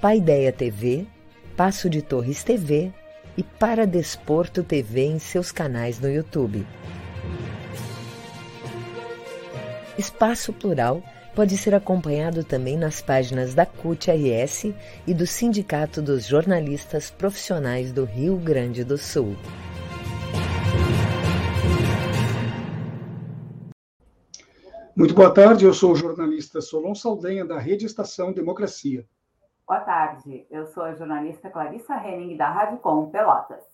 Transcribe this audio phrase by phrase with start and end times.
[0.00, 1.06] Paideia TV,
[1.56, 2.92] Passo de Torres TV
[3.34, 6.66] e Para Desporto TV em seus canais no YouTube.
[9.96, 11.02] Espaço Plural
[11.34, 14.74] pode ser acompanhado também nas páginas da CUT-RS
[15.06, 19.34] e do Sindicato dos Jornalistas Profissionais do Rio Grande do Sul.
[24.94, 29.06] Muito boa tarde, eu sou o jornalista Solon Saldanha, da Rede Estação Democracia.
[29.68, 33.64] Boa tarde, eu sou a jornalista Clarissa Henning, da Rádio Com Pelotas.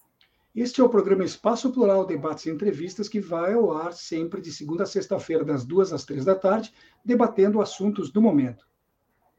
[0.57, 4.51] Este é o programa Espaço Plural Debates e Entrevistas, que vai ao ar sempre de
[4.51, 6.73] segunda a sexta-feira, das duas às três da tarde,
[7.05, 8.67] debatendo assuntos do momento.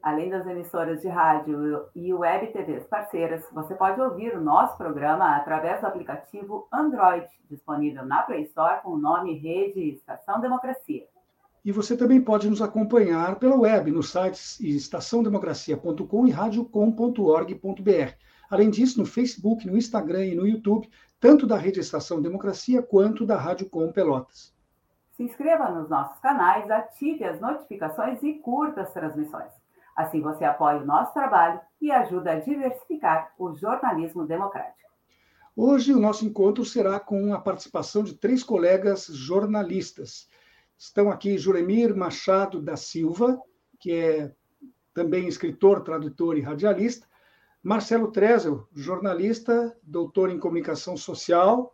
[0.03, 5.35] Além das emissoras de rádio e web TVs parceiras, você pode ouvir o nosso programa
[5.35, 11.07] através do aplicativo Android, disponível na Play Store com o nome Rede Estação Democracia.
[11.63, 18.13] E você também pode nos acompanhar pela web, nos sites estaçãodemocracia.com e radiocom.org.br.
[18.49, 20.89] Além disso, no Facebook, no Instagram e no YouTube,
[21.19, 24.53] tanto da Rede Estação Democracia quanto da Rádio Com Pelotas.
[25.15, 29.51] Se inscreva nos nossos canais, ative as notificações e curta as transmissões.
[29.95, 34.89] Assim você apoia o nosso trabalho e ajuda a diversificar o jornalismo democrático.
[35.55, 40.27] Hoje o nosso encontro será com a participação de três colegas jornalistas.
[40.83, 43.41] Estão aqui Juremir Machado da Silva,
[43.79, 44.35] que é
[44.93, 47.07] também escritor, tradutor e radialista.
[47.63, 51.73] Marcelo Trezel, jornalista, doutor em comunicação social,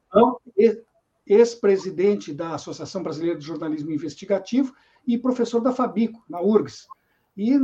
[1.26, 4.76] ex-presidente da Associação Brasileira de Jornalismo Investigativo
[5.08, 6.88] e professor da Fabico, na URGS.
[7.36, 7.58] E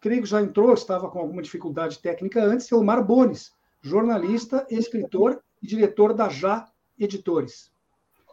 [0.00, 5.66] creio que já entrou, estava com alguma dificuldade técnica antes, Elmar Bones, jornalista, escritor e
[5.68, 6.68] diretor da Já
[6.98, 7.71] Editores.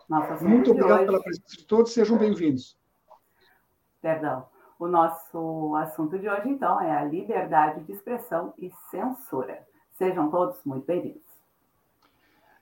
[0.10, 1.06] Nossa, Muito obrigado hoje...
[1.06, 2.76] pela presença de todos, sejam bem-vindos.
[4.02, 4.48] Perdão.
[4.80, 9.68] O nosso assunto de hoje, então, é a liberdade de expressão e censura.
[9.98, 11.22] Sejam todos muito bem-vindos.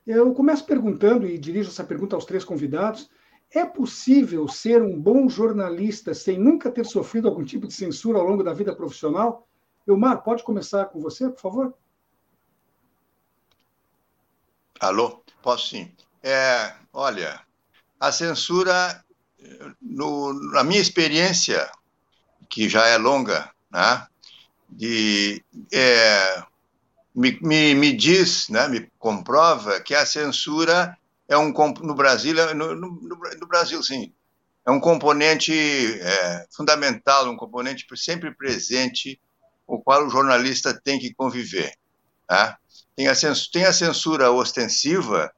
[0.06, 3.09] Eu começo perguntando, e dirijo essa pergunta aos três convidados:
[3.52, 8.25] é possível ser um bom jornalista sem nunca ter sofrido algum tipo de censura ao
[8.25, 9.47] longo da vida profissional?
[9.88, 11.74] Elmar, pode começar com você, por favor?
[14.81, 15.24] Alô?
[15.41, 15.96] Posso sim.
[16.24, 17.40] É, olha,
[18.00, 19.04] a censura,
[19.82, 21.70] no, na minha experiência,
[22.50, 24.08] que já é longa, né,
[24.70, 26.44] de, é,
[27.16, 30.98] me, me, me, diz, né, me comprova que a censura
[31.28, 32.92] é um no Brasil, no, no,
[33.40, 34.14] no Brasil sim,
[34.68, 39.18] é um componente é, fundamental, um componente sempre presente,
[39.66, 41.74] com o qual o jornalista tem que conviver.
[42.28, 42.58] Tá?
[42.94, 45.32] Tem, a censura, tem a censura ostensiva,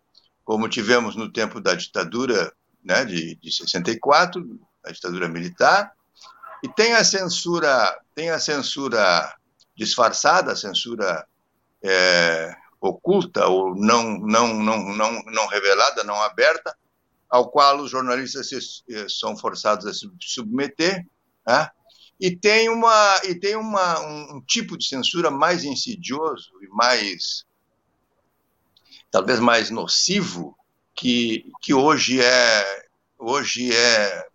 [0.50, 2.52] como tivemos no tempo da ditadura
[2.84, 5.94] né, de, de 64, a ditadura militar,
[6.64, 9.32] e tem a censura, tem a censura
[9.78, 11.24] disfarçada, a censura
[11.84, 12.52] é,
[12.82, 16.76] oculta ou não, não, não, não, não revelada, não aberta,
[17.30, 18.58] ao qual os jornalistas se,
[18.90, 21.06] eh, são forçados a se submeter,
[21.48, 21.70] né?
[22.20, 27.46] e tem uma e tem uma, um, um tipo de censura mais insidioso e mais
[29.12, 30.56] talvez mais nocivo
[30.96, 34.26] que, que hoje é hoje é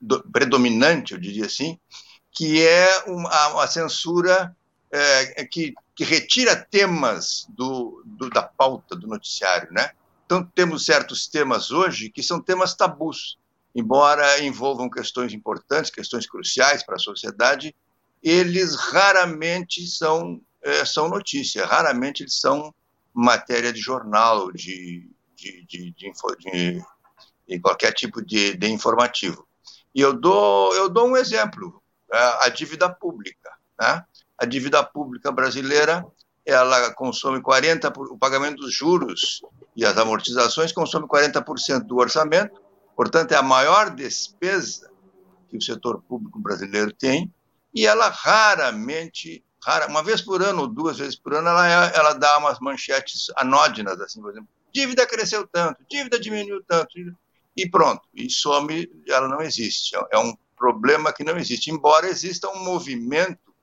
[0.00, 1.78] do, predominante, eu diria assim,
[2.32, 4.54] que é uma, uma censura
[4.90, 9.92] é, que, que retira temas do, do, da pauta do noticiário, né?
[10.26, 13.38] Então temos certos temas hoje que são temas tabus,
[13.74, 17.74] embora envolvam questões importantes, questões cruciais para a sociedade,
[18.22, 22.72] eles raramente são é, são notícia, raramente eles são
[23.12, 26.82] matéria de jornal, de, de, de, de, de,
[27.48, 29.46] de qualquer tipo de, de informativo.
[29.94, 31.82] E eu dou, eu dou um exemplo,
[32.12, 33.50] é, a dívida pública.
[33.80, 34.04] Né?
[34.42, 36.04] a dívida pública brasileira
[36.44, 39.40] ela consome 40%, o pagamento dos juros
[39.76, 42.60] e as amortizações consome 40% do orçamento,
[42.96, 44.90] portanto, é a maior despesa
[45.48, 47.32] que o setor público brasileiro tem,
[47.72, 52.12] e ela raramente, rara, uma vez por ano ou duas vezes por ano, ela, ela
[52.14, 56.92] dá umas manchetes anódinas, assim, por exemplo, dívida cresceu tanto, dívida diminuiu tanto,
[57.56, 59.94] e pronto, e some, ela não existe.
[60.10, 63.54] É um problema que não existe, embora exista um movimento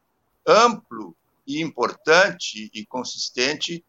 [0.46, 1.16] amplo
[1.46, 3.84] e importante e consistente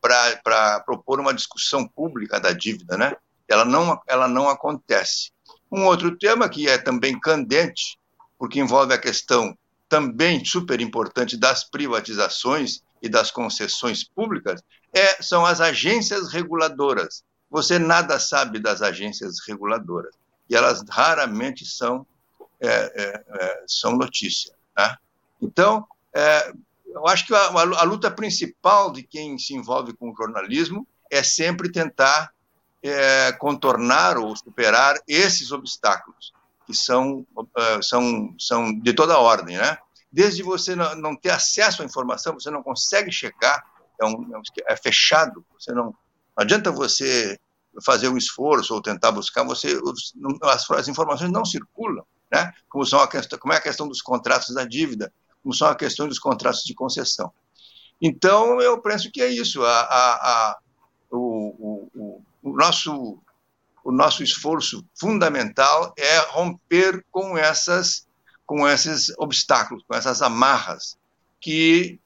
[0.00, 3.16] para propor uma discussão pública da dívida, né?
[3.48, 5.32] Ela não, ela não acontece.
[5.70, 7.98] Um outro tema que é também candente,
[8.38, 9.56] porque envolve a questão
[9.88, 14.62] também super importante das privatizações e das concessões públicas,
[14.92, 17.24] é, são as agências reguladoras.
[17.50, 20.14] Você nada sabe das agências reguladoras
[20.50, 22.06] e elas raramente são
[22.60, 24.52] é, é, é são notícia.
[24.76, 24.96] Né?
[25.40, 26.52] Então, é,
[26.86, 31.22] eu acho que a, a, luta principal de quem se envolve com o jornalismo é
[31.22, 32.32] sempre tentar
[32.82, 36.32] é, contornar ou superar esses obstáculos
[36.68, 39.78] que são, uh, são, são de toda ordem, né?
[40.12, 43.64] Desde você não, não, ter acesso à informação, você não consegue checar,
[43.98, 45.94] é, um, é fechado, você não, não
[46.36, 47.38] adianta você
[47.82, 49.80] fazer um esforço ou tentar buscar, você
[50.42, 52.52] as, as informações não circulam, né?
[52.68, 55.10] Como são a questão, como é a questão dos contratos da dívida,
[55.42, 57.32] como são a questão dos contratos de concessão.
[58.00, 60.58] Então eu penso que é isso, a, a, a
[61.10, 63.18] o, o, o nosso
[63.88, 68.06] o nosso esforço fundamental é romper com essas
[68.44, 70.98] com esses obstáculos, com essas amarras
[71.40, 71.98] que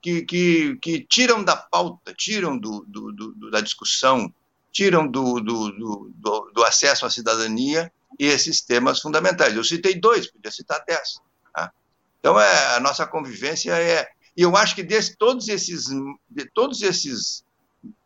[0.00, 4.32] que, que, que tiram da pauta, tiram do, do, do da discussão,
[4.70, 9.56] tiram do, do, acesso à cidadania esses temas fundamentais.
[9.56, 11.20] Eu citei dois, podia citar dez.
[11.52, 11.72] Tá?
[12.20, 14.08] Então, é, a nossa convivência é.
[14.36, 15.86] E eu acho que de todos esses,
[16.30, 17.44] de todos esses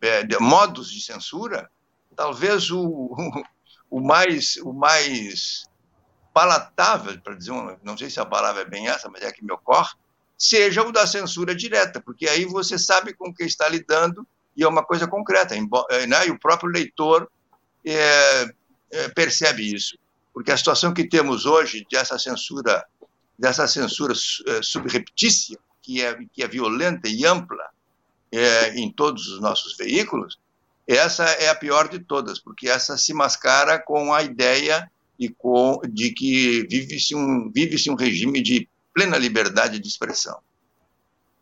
[0.01, 1.69] é, de modos de censura,
[2.19, 3.15] talvez o,
[3.89, 5.63] o, mais, o mais
[6.33, 9.53] palatável, para dizer, não sei se a palavra é bem essa, mas é que me
[9.53, 9.91] ocorre,
[10.37, 14.67] seja o da censura direta, porque aí você sabe com quem está lidando e é
[14.67, 16.27] uma coisa concreta, eh, né?
[16.27, 17.31] e o próprio leitor
[17.85, 18.53] é,
[18.91, 19.97] é, percebe isso,
[20.33, 22.85] porque a situação que temos hoje dessa censura,
[23.37, 24.13] dessa censura
[24.47, 27.65] é, subreptícia, que é, que é violenta e ampla
[28.75, 30.37] em todos os nossos veículos,
[30.95, 34.89] essa é a pior de todas, porque essa se mascara com a ideia
[35.19, 40.39] e com, de que vive-se um, vive um regime de plena liberdade de expressão.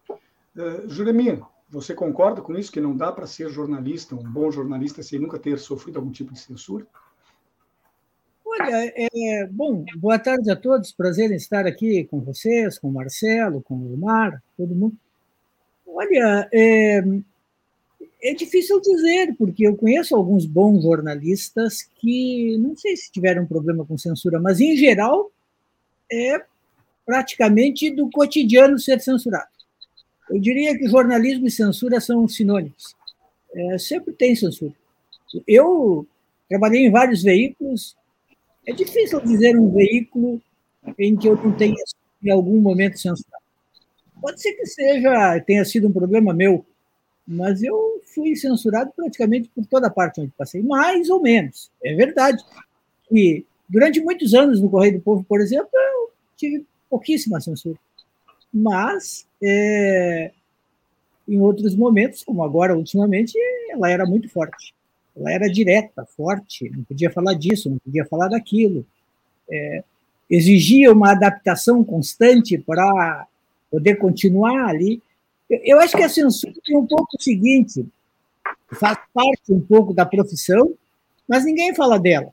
[0.10, 5.04] Uh, Juremir, você concorda com isso, que não dá para ser jornalista, um bom jornalista,
[5.04, 6.86] sem nunca ter sofrido algum tipo de censura?
[8.46, 12.94] Olha, é, bom, boa tarde a todos, prazer em estar aqui com vocês, com o
[12.94, 14.98] Marcelo, com o Omar, todo mundo.
[15.86, 17.02] Olha, é,
[18.22, 23.86] é difícil dizer, porque eu conheço alguns bons jornalistas que não sei se tiveram problema
[23.86, 25.32] com censura, mas em geral
[26.12, 26.42] é
[27.06, 29.50] praticamente do cotidiano ser censurado.
[30.30, 32.96] Eu diria que jornalismo e censura são sinônimos.
[33.54, 34.74] É, sempre tem censura.
[35.48, 36.06] Eu
[36.50, 37.96] trabalhei em vários veículos.
[38.66, 40.42] É difícil dizer um veículo
[40.98, 41.76] em que eu não tenha
[42.24, 43.44] em algum momento censurado.
[44.20, 46.66] Pode ser que seja tenha sido um problema meu
[47.28, 51.70] mas eu fui censurado praticamente por toda parte onde passei, mais ou menos.
[51.84, 52.44] É verdade.
[53.12, 57.78] E durante muitos anos no Correio do Povo, por exemplo, eu tive pouquíssima censura.
[58.54, 60.32] Mas, é,
[61.28, 63.38] em outros momentos, como agora, ultimamente,
[63.70, 64.74] ela era muito forte.
[65.16, 68.86] Ela era direta, forte, não podia falar disso, não podia falar daquilo.
[69.50, 69.84] É,
[70.30, 73.28] exigia uma adaptação constante para
[73.70, 75.02] poder continuar ali.
[75.50, 77.86] Eu acho que a censura é um pouco o seguinte:
[78.74, 80.74] faz parte um pouco da profissão,
[81.28, 82.28] mas ninguém fala dela.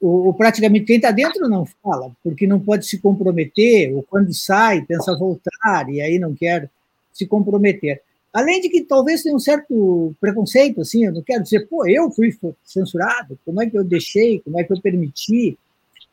[0.00, 4.82] O, praticamente quem está dentro não fala, porque não pode se comprometer, ou quando sai,
[4.82, 6.70] pensa voltar, e aí não quer
[7.12, 8.00] se comprometer.
[8.32, 12.10] Além de que talvez tenha um certo preconceito, assim, eu não quero dizer, pô, eu
[12.12, 15.58] fui censurado, como é que eu deixei, como é que eu permiti.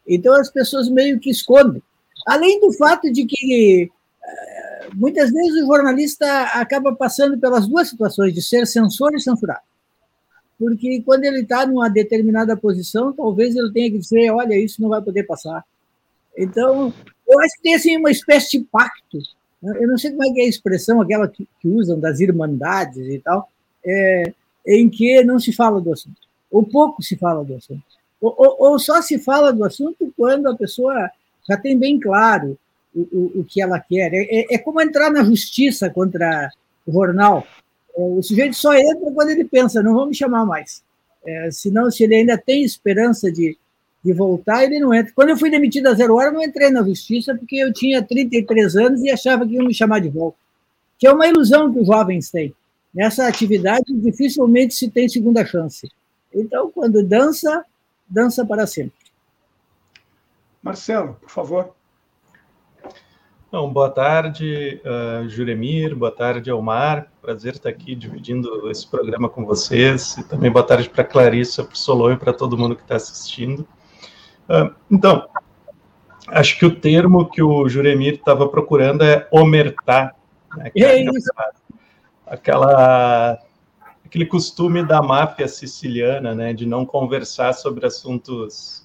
[0.08, 1.84] Então as pessoas meio que escondem.
[2.26, 3.92] Além do fato de que
[4.94, 9.62] muitas vezes o jornalista acaba passando pelas duas situações, de ser censor e censurado.
[10.58, 14.90] Porque quando ele está numa determinada posição, talvez ele tenha que dizer: olha, isso não
[14.90, 15.64] vai poder passar.
[16.38, 16.94] Então,
[17.28, 19.18] eu acho que tem assim, uma espécie de pacto.
[19.62, 19.78] Né?
[19.82, 23.06] Eu não sei como é que é a expressão, aquela que, que usam das irmandades
[23.08, 23.50] e tal,
[23.86, 24.34] é,
[24.66, 27.84] em que não se fala do assunto, ou pouco se fala do assunto.
[28.22, 31.10] Ou, ou, ou só se fala do assunto quando a pessoa
[31.48, 32.58] já tem bem claro
[32.96, 34.14] o, o que ela quer.
[34.14, 36.50] É, é, é, como entrar na justiça contra
[36.88, 37.46] o jornal.
[37.96, 40.82] É, o sujeito só entra quando ele pensa, não vão me chamar mais.
[41.26, 43.58] É, senão, se ele ainda tem esperança de,
[44.04, 45.12] de voltar, ele não entra.
[45.14, 48.02] Quando eu fui demitido a zero hora, eu não entrei na justiça porque eu tinha
[48.02, 50.38] 33 anos e achava que iam me chamar de volta.
[50.98, 52.54] Que é uma ilusão que os jovens têm.
[52.94, 55.92] Nessa atividade, dificilmente se tem segunda chance.
[56.34, 57.66] Então, quando dança,
[58.08, 58.94] dança para sempre.
[60.64, 61.76] Marcelo, por favor.
[63.56, 67.10] Então, boa tarde, uh, Juremir, boa tarde, Elmar.
[67.22, 70.18] Prazer estar aqui dividindo esse programa com vocês.
[70.18, 72.98] E também boa tarde para Clarissa, para o Solon e para todo mundo que está
[72.98, 73.62] assistindo.
[74.50, 75.26] Uh, então,
[76.28, 80.14] acho que o termo que o Juremir estava procurando é omertar.
[80.58, 81.10] Né, é, é
[82.28, 83.40] aquela,
[84.06, 88.85] aquele costume da máfia siciliana, né, de não conversar sobre assuntos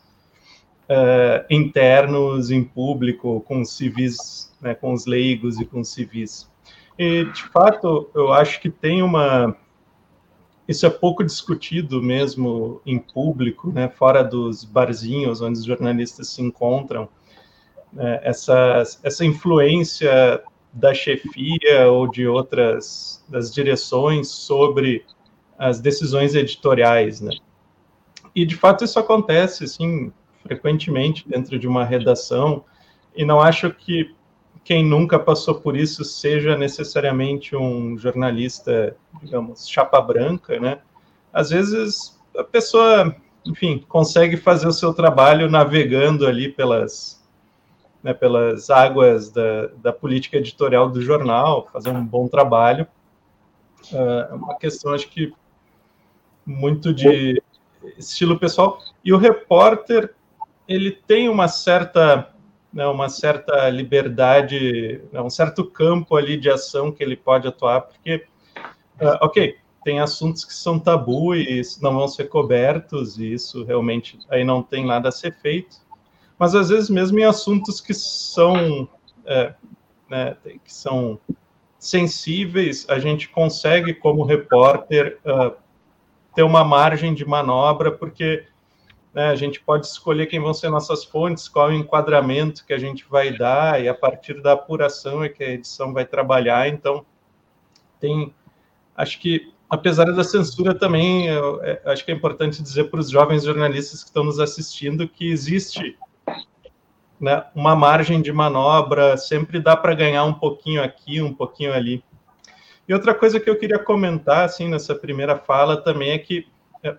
[0.91, 6.51] uh, internos em público com civis, né, com os leigos e com os civis.
[6.99, 9.57] E, de fato, eu acho que tem uma.
[10.67, 16.43] Isso é pouco discutido mesmo em público, né, fora dos barzinhos onde os jornalistas se
[16.43, 17.09] encontram.
[17.93, 20.43] Né, essa, essa influência
[20.73, 25.05] da chefia ou de outras das direções sobre
[25.59, 27.33] as decisões editoriais, né?
[28.35, 32.65] E de fato isso acontece, assim, frequentemente dentro de uma redação,
[33.15, 34.15] e não acho que
[34.65, 40.81] quem nunca passou por isso seja necessariamente um jornalista, digamos, chapa branca, né?
[41.33, 47.27] Às vezes a pessoa, enfim, consegue fazer o seu trabalho navegando ali pelas,
[48.03, 52.87] né, pelas águas da, da política editorial do jornal, fazer um bom trabalho.
[53.93, 55.33] Ah, é uma questão, acho que,
[56.45, 57.43] muito de
[57.97, 58.79] estilo pessoal.
[59.05, 60.15] E o repórter,
[60.71, 62.33] ele tem uma certa,
[62.73, 67.81] né, uma certa liberdade, né, um certo campo ali de ação que ele pode atuar,
[67.81, 68.25] porque,
[69.03, 74.17] uh, ok, tem assuntos que são tabu e não vão ser cobertos, e isso realmente
[74.31, 75.79] aí não tem nada a ser feito,
[76.39, 78.89] mas às vezes mesmo em assuntos que são,
[79.27, 79.53] é,
[80.09, 81.19] né, que são
[81.81, 85.53] sensíveis, a gente consegue, como repórter, uh,
[86.33, 88.47] ter uma margem de manobra, porque
[89.13, 89.29] né?
[89.29, 92.79] A gente pode escolher quem vão ser nossas fontes, qual é o enquadramento que a
[92.79, 96.69] gente vai dar, e a partir da apuração é que a edição vai trabalhar.
[96.69, 97.05] Então,
[97.99, 98.35] tem.
[98.97, 103.11] Acho que, apesar da censura, também eu, é, acho que é importante dizer para os
[103.11, 105.97] jovens jornalistas que estão nos assistindo que existe
[107.21, 112.03] né, uma margem de manobra, sempre dá para ganhar um pouquinho aqui, um pouquinho ali.
[112.89, 116.47] E outra coisa que eu queria comentar, assim, nessa primeira fala também é que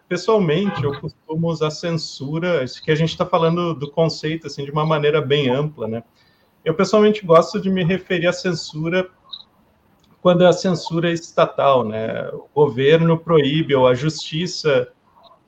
[0.08, 4.72] pessoalmente, eu costumo usar censura, isso que a gente está falando do conceito assim de
[4.72, 6.04] uma maneira bem ampla, né?
[6.64, 9.10] Eu pessoalmente gosto de me referir à censura
[10.22, 12.30] quando a censura é estatal, né?
[12.32, 14.88] O governo proíbe ou a justiça,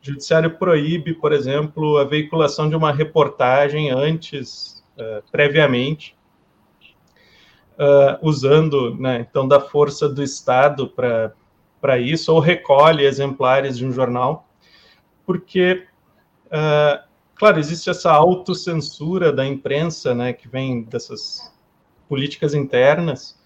[0.02, 6.18] o judiciário proíbe, por exemplo, a veiculação de uma reportagem antes, uh, previamente,
[7.74, 11.34] uh, usando, né, então, da força do Estado para
[11.84, 14.48] para isso, ou recolhe exemplares de um jornal,
[15.26, 15.86] porque,
[16.46, 21.54] uh, claro, existe essa autocensura da imprensa, né, que vem dessas
[22.08, 23.38] políticas internas,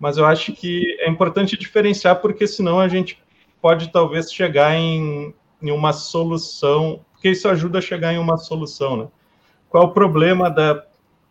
[0.00, 3.22] mas eu acho que é importante diferenciar, porque senão a gente
[3.62, 5.32] pode talvez chegar em,
[5.62, 9.08] em uma solução, porque isso ajuda a chegar em uma solução, né?
[9.70, 10.84] Qual é o problema da,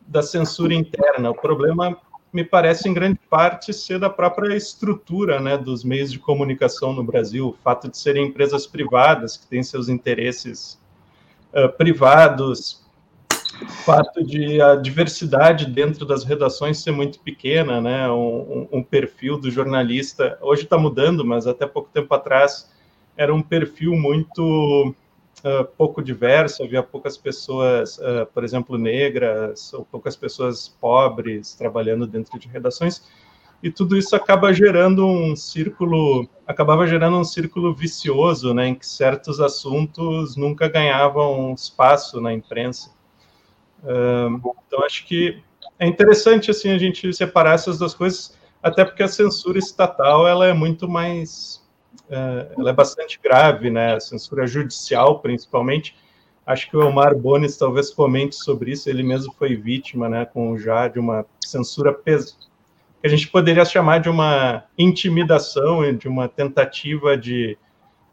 [0.07, 1.29] da censura interna?
[1.29, 1.97] O problema
[2.31, 7.03] me parece em grande parte ser da própria estrutura né, dos meios de comunicação no
[7.03, 10.79] Brasil, o fato de serem empresas privadas que têm seus interesses
[11.53, 12.85] uh, privados,
[13.61, 19.37] o fato de a diversidade dentro das redações ser muito pequena, né, um, um perfil
[19.39, 22.71] do jornalista, hoje está mudando, mas até pouco tempo atrás
[23.15, 24.93] era um perfil muito
[25.47, 32.05] uh, pouco diverso, havia poucas pessoas, uh, por exemplo, negras, ou poucas pessoas pobres trabalhando
[32.05, 33.03] dentro de redações,
[33.61, 38.85] e tudo isso acaba gerando um círculo, acabava gerando um círculo vicioso, né, em que
[38.85, 42.91] certos assuntos nunca ganhavam espaço na imprensa.
[43.83, 45.41] Uh, então, acho que
[45.79, 50.47] é interessante assim a gente separar essas duas coisas, até porque a censura estatal ela
[50.47, 51.65] é muito mais
[52.09, 53.95] ela é bastante grave, né?
[53.95, 55.95] A censura judicial, principalmente.
[56.45, 58.89] Acho que o Omar Bones talvez comente sobre isso.
[58.89, 63.99] Ele mesmo foi vítima, né, com já de uma censura que a gente poderia chamar
[63.99, 67.57] de uma intimidação, de uma tentativa de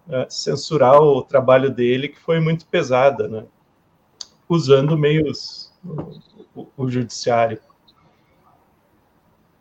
[0.08, 3.44] uh, censurar o trabalho dele, que foi muito pesada, né?
[4.48, 5.72] Usando meios
[6.54, 7.60] o, o judiciário.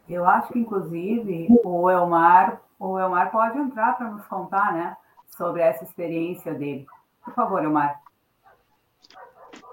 [0.09, 4.97] Eu acho que, inclusive, o Elmar, o Elmar pode entrar para nos contar, né,
[5.37, 6.85] sobre essa experiência dele.
[7.23, 8.01] Por favor, Elmar.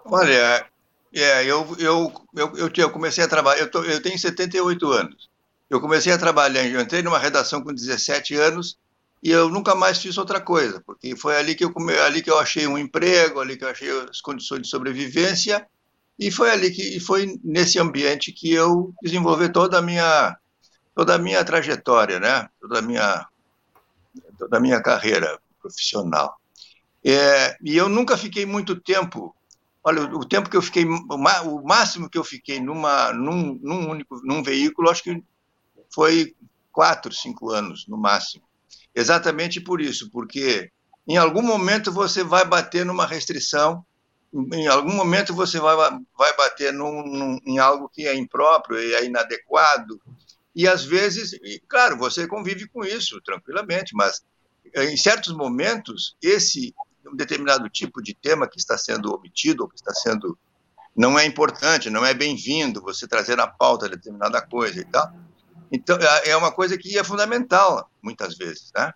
[0.04, 0.64] Olha,
[1.12, 5.28] é, eu, eu, eu, eu, comecei a trabalhar, eu, tô, eu tenho 78 anos.
[5.68, 8.78] Eu comecei a trabalhar, eu entrei numa redação com 17 anos
[9.22, 11.72] e eu nunca mais fiz outra coisa, porque foi ali que eu
[12.04, 15.66] ali que eu achei um emprego, ali que eu achei as condições de sobrevivência
[16.18, 20.36] e foi ali que foi nesse ambiente que eu desenvolvi toda a minha
[21.00, 22.46] toda a minha trajetória, né?
[22.60, 23.26] Toda a minha
[24.38, 26.38] toda a minha carreira profissional.
[27.02, 29.34] É, e eu nunca fiquei muito tempo.
[29.82, 34.20] Olha, o, tempo que eu fiquei, o máximo que eu fiquei numa, num, num único,
[34.22, 35.24] num veículo, acho que
[35.90, 36.36] foi
[36.70, 38.44] quatro, cinco anos no máximo.
[38.94, 40.70] Exatamente por isso, porque
[41.08, 43.82] em algum momento você vai bater numa restrição,
[44.52, 45.76] em algum momento você vai,
[46.18, 49.98] vai bater num, num, em algo que é impróprio é inadequado,
[50.54, 54.22] e às vezes, e, claro, você convive com isso tranquilamente, mas
[54.74, 56.74] em certos momentos, esse
[57.06, 60.38] um determinado tipo de tema que está sendo omitido ou que está sendo
[60.96, 65.10] não é importante, não é bem-vindo você trazer na pauta determinada coisa e tal.
[65.72, 68.70] Então, é, é uma coisa que é fundamental, muitas vezes.
[68.74, 68.92] Né?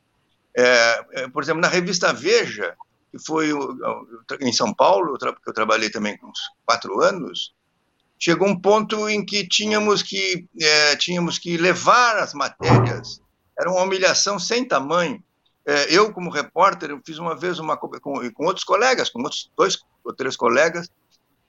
[0.57, 2.77] É, é, por exemplo, na revista Veja,
[3.11, 3.51] que foi
[4.41, 7.55] em São Paulo, que eu trabalhei também uns quatro anos,
[8.19, 13.21] chegou um ponto em que tínhamos que, é, tínhamos que levar as matérias,
[13.59, 15.23] era uma humilhação sem tamanho.
[15.67, 19.51] É, eu, como repórter, eu fiz uma vez uma com, com outros colegas, com outros
[19.57, 20.89] dois ou três colegas,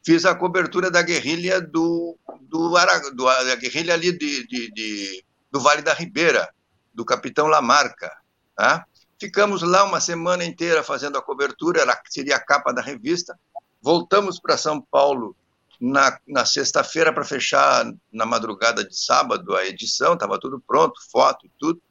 [0.05, 5.59] fiz a cobertura da guerrilha do, do, do da guerrilha ali de, de, de, do
[5.59, 6.47] Vale da Ribeira,
[6.93, 8.11] do capitão Lamarca.
[8.55, 8.85] Tá?
[9.19, 13.37] Ficamos lá uma semana inteira fazendo a cobertura, ela seria a capa da revista.
[13.81, 15.35] Voltamos para São Paulo
[15.79, 21.45] na, na sexta-feira para fechar na madrugada de sábado a edição, estava tudo pronto, foto
[21.45, 21.81] e tudo.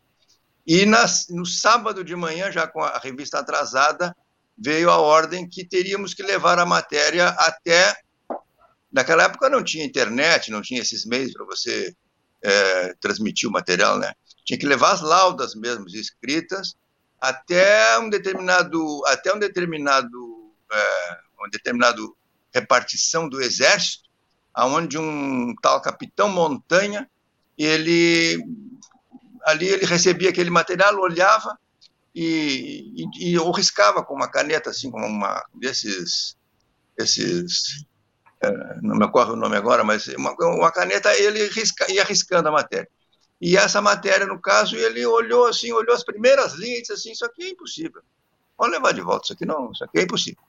[0.66, 4.16] E nas, no sábado de manhã, já com a revista atrasada,
[4.57, 7.94] veio a ordem que teríamos que levar a matéria até
[8.94, 11.92] Naquela época não tinha internet, não tinha esses meios para você
[12.40, 14.12] é, transmitir o material, né?
[14.44, 16.77] Tinha que levar as laudas mesmo escritas
[17.20, 22.16] até um determinado, até um determinado, é, um determinado
[22.55, 24.09] repartição do exército,
[24.53, 27.09] aonde um tal capitão Montanha,
[27.59, 28.43] ele
[29.45, 31.59] ali ele recebia aquele material, olhava
[32.14, 36.37] e, e, e ou riscava com uma caneta assim, com uma desses
[36.97, 37.85] esses
[38.45, 42.49] é, não me ocorre o nome agora, mas uma, uma caneta, ele risca, ia riscando
[42.49, 42.88] a matéria.
[43.40, 47.12] E essa matéria, no caso, ele olhou assim, olhou as primeiras linhas e disse assim,
[47.12, 48.03] isso aqui é impossível.
[48.57, 50.43] Vamos levar de volta, isso aqui não, isso aqui é impossível.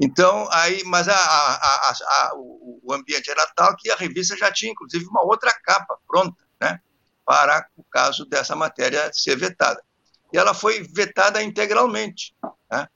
[0.00, 4.72] Então, aí, mas a, a, a, o ambiente era tal que a revista já tinha,
[4.72, 6.80] inclusive, uma outra capa pronta, né,
[7.24, 9.82] para o caso dessa matéria ser vetada.
[10.32, 12.34] E ela foi vetada integralmente.
[12.70, 12.88] Né?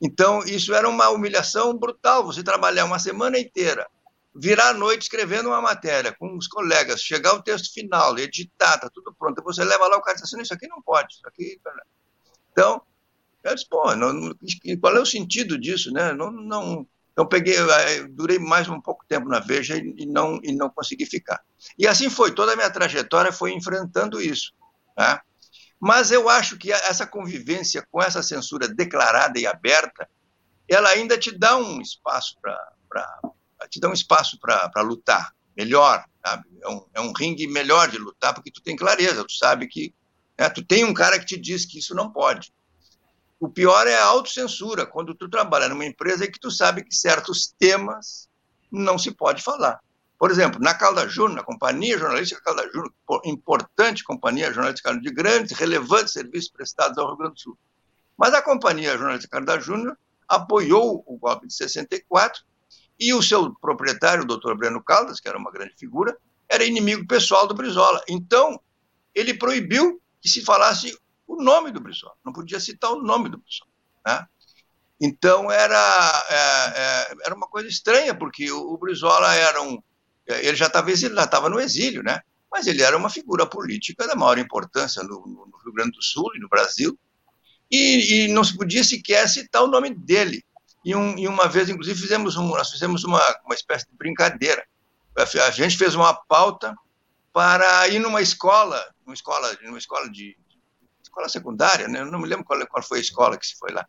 [0.00, 3.86] Então, isso era uma humilhação brutal, você trabalhar uma semana inteira,
[4.34, 8.88] virar a noite escrevendo uma matéria com os colegas, chegar o texto final, editar, tá
[8.88, 11.60] tudo pronto, você leva lá, o cara diz assim, isso aqui não pode, isso aqui...
[12.52, 12.80] Então,
[13.44, 14.34] eu disse, pô, não,
[14.80, 16.12] qual é o sentido disso, né?
[16.12, 17.56] Não, não, peguei,
[18.10, 21.40] durei mais um pouco tempo na Veja e não, e não consegui ficar.
[21.78, 24.52] E assim foi, toda a minha trajetória foi enfrentando isso.
[24.96, 25.20] Né?
[25.80, 30.08] Mas eu acho que essa convivência com essa censura declarada e aberta,
[30.68, 32.58] ela ainda te dá um espaço para
[33.70, 36.44] te dá um espaço para lutar melhor, sabe?
[36.62, 39.92] É um, é um ringue melhor de lutar porque tu tem clareza, tu sabe que
[40.38, 42.52] né, tu tem um cara que te diz que isso não pode.
[43.40, 46.94] O pior é a autocensura, quando tu trabalha numa empresa e que tu sabe que
[46.94, 48.28] certos temas
[48.70, 49.80] não se pode falar.
[50.18, 52.92] Por exemplo, na Calda Júnior, na Companhia Jornalística Calda Júnior,
[53.24, 57.58] importante companhia jornalística de grandes, relevantes serviços prestados ao Rio Grande do Sul.
[58.16, 59.96] Mas a Companhia Jornalística Calda Júnior
[60.26, 62.42] apoiou o golpe de 64
[62.98, 67.06] e o seu proprietário, o doutor Breno Caldas, que era uma grande figura, era inimigo
[67.06, 68.02] pessoal do Brizola.
[68.08, 68.60] Então,
[69.14, 70.98] ele proibiu que se falasse
[71.28, 73.70] o nome do Brizola, não podia citar o nome do Brizola.
[74.04, 74.26] Né?
[75.00, 79.80] Então, era, é, é, era uma coisa estranha, porque o, o Brizola era um
[80.28, 82.20] ele já estava já estava no exílio, né?
[82.50, 86.30] Mas ele era uma figura política da maior importância no, no Rio Grande do Sul
[86.34, 86.98] e no Brasil,
[87.70, 90.42] e, e, não se podia sequer citar o nome dele.
[90.84, 94.66] E, um, e uma vez, inclusive, fizemos um, nós fizemos uma, uma espécie de brincadeira.
[95.16, 96.74] A gente fez uma pauta
[97.32, 100.36] para ir numa escola, numa escola, numa escola de
[101.08, 102.00] escola secundária, né?
[102.00, 103.86] Eu não me lembro qual, qual foi a escola que se foi lá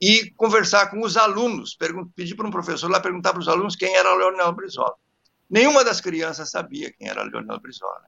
[0.00, 1.76] e conversar com os alunos,
[2.14, 4.94] pedir para um professor lá perguntar para os alunos quem era Leonel Brizola.
[5.48, 8.04] Nenhuma das crianças sabia quem era Leonel Brizola.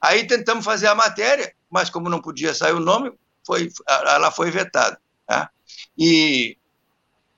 [0.00, 3.12] Aí tentamos fazer a matéria, mas como não podia sair o nome,
[3.44, 4.98] foi, ela foi vetada.
[5.26, 5.50] Tá?
[5.98, 6.56] E,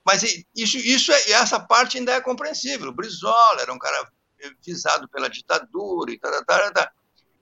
[0.05, 0.23] mas
[0.55, 2.89] isso, isso é, essa parte ainda é compreensível.
[2.89, 4.09] O Brizola era um cara
[4.65, 6.87] visado pela ditadura e tal, tal, tal.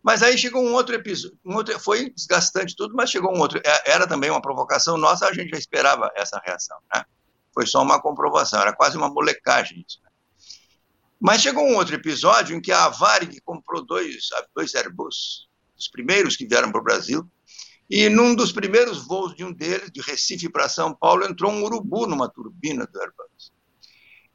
[0.06, 3.60] Mas aí chegou um outro episódio, um outro, foi desgastante tudo, mas chegou um outro.
[3.66, 6.78] É, era também uma provocação nossa, a gente já esperava essa reação.
[6.94, 7.04] Né?
[7.52, 10.00] Foi só uma comprovação, era quase uma molecagem isso.
[10.04, 10.10] Né?
[11.20, 16.36] Mas chegou um outro episódio em que a Varig comprou dois, dois Airbus, os primeiros
[16.36, 17.28] que vieram para o Brasil,
[17.90, 21.64] e num dos primeiros voos de um deles, de Recife para São Paulo, entrou um
[21.64, 23.52] urubu numa turbina do Airbus.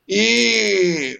[0.08, 1.16] E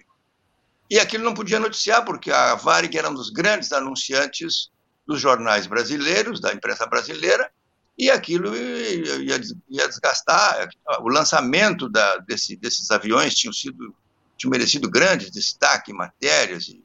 [0.91, 4.69] e aquilo não podia noticiar, porque a Varig era um dos grandes anunciantes
[5.07, 7.49] dos jornais brasileiros, da imprensa brasileira,
[7.97, 10.67] e aquilo ia, ia desgastar.
[10.99, 13.95] O lançamento da, desse, desses aviões tinha sido
[14.35, 16.83] tinha merecido grande destaque, matérias, e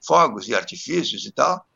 [0.00, 1.66] fogos e artifícios e tal,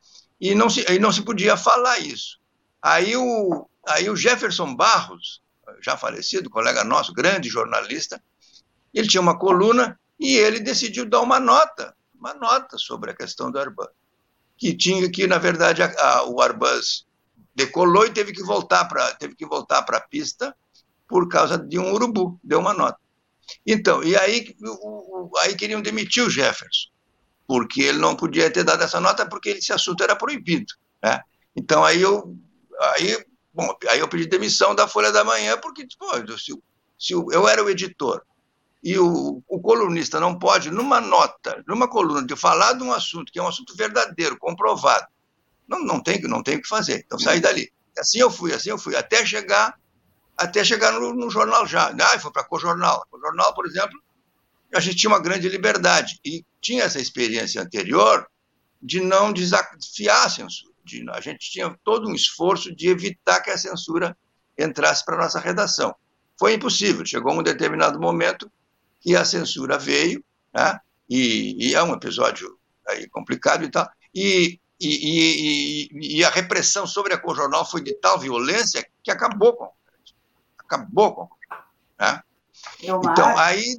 [0.40, 2.38] e não se, e não se podia falar isso.
[2.80, 5.42] Aí o, aí o Jefferson Barros,
[5.82, 8.22] já falecido, colega nosso, grande jornalista,
[8.94, 13.50] ele tinha uma coluna e ele decidiu dar uma nota, uma nota sobre a questão
[13.50, 13.88] do Airbus,
[14.56, 17.06] que tinha que, na verdade, a, a, o Airbus
[17.54, 20.54] decolou e teve que voltar para teve que voltar para a pista
[21.08, 22.98] por causa de um urubu, deu uma nota.
[23.64, 26.90] Então, e aí, o, o, aí queriam demitir o Jefferson,
[27.46, 30.74] porque ele não podia ter dado essa nota porque esse assunto era proibido.
[31.02, 31.20] Né?
[31.54, 32.36] Então, aí eu,
[32.94, 33.24] aí,
[33.54, 36.52] bom, aí eu pedi demissão da Folha da Manhã, porque pô, se,
[36.98, 38.22] se eu era o editor,
[38.82, 43.32] e o, o, colunista não pode, numa nota, numa coluna, de falar de um assunto
[43.32, 45.06] que é um assunto verdadeiro, comprovado,
[45.66, 47.02] não, não tem não tem o que fazer.
[47.04, 47.72] Então saí dali.
[47.98, 49.74] Assim eu fui, assim eu fui, até chegar
[50.36, 51.94] até chegar no, no jornal já.
[51.98, 53.06] Ah, foi para o jornal.
[53.10, 53.98] O jornal, por exemplo,
[54.74, 58.26] a gente tinha uma grande liberdade e tinha essa experiência anterior
[58.82, 60.74] de não desafiar a censura.
[60.84, 64.16] De, a gente tinha todo um esforço de evitar que a censura
[64.58, 65.94] entrasse para nossa redação.
[66.38, 67.04] Foi impossível.
[67.04, 68.50] Chegou um determinado momento
[69.06, 70.80] e a censura veio, né?
[71.08, 77.14] e, e, é um episódio aí complicado e tal, e, e, e, a repressão sobre
[77.14, 79.70] a Conjornal foi de tal violência que acabou com
[80.58, 81.28] acabou com
[81.98, 82.20] né?
[82.82, 83.78] Então, aí...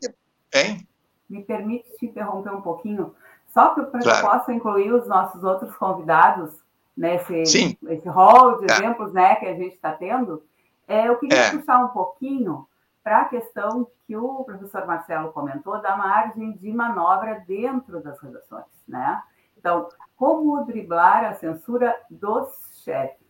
[0.54, 0.88] Hein?
[1.30, 3.14] Me permite te interromper um pouquinho,
[3.54, 4.26] só para que claro.
[4.26, 6.54] eu possa incluir os nossos outros convidados
[6.96, 7.78] nesse Sim.
[7.90, 8.76] esse hall de é.
[8.76, 10.42] exemplos né, que a gente está tendo,
[10.88, 11.52] é, eu queria é.
[11.52, 12.66] puxar um pouquinho
[13.08, 18.66] para a questão que o professor Marcelo comentou da margem de manobra dentro das redações,
[18.86, 19.24] né?
[19.58, 22.52] Então, como driblar a censura dos
[22.84, 23.26] chefes?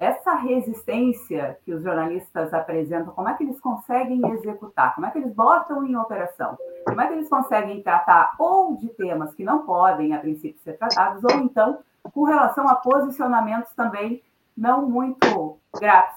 [0.00, 4.94] Essa resistência que os jornalistas apresentam, como é que eles conseguem executar?
[4.94, 6.56] Como é que eles botam em operação?
[6.86, 10.78] Como é que eles conseguem tratar ou de temas que não podem, a princípio, ser
[10.78, 11.80] tratados, ou então
[12.14, 14.22] com relação a posicionamentos também
[14.56, 16.16] não muito gratos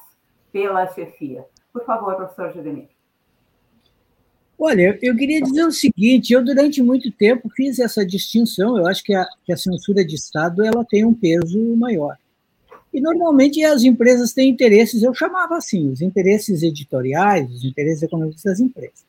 [0.50, 1.46] pela chefia?
[1.74, 3.01] Por favor, professor Judemir.
[4.64, 8.78] Olha, eu queria dizer o seguinte: eu durante muito tempo fiz essa distinção.
[8.78, 12.16] Eu acho que a, que a censura de Estado ela tem um peso maior.
[12.94, 18.44] E normalmente as empresas têm interesses, eu chamava assim, os interesses editoriais, os interesses econômicos
[18.44, 19.04] das empresas.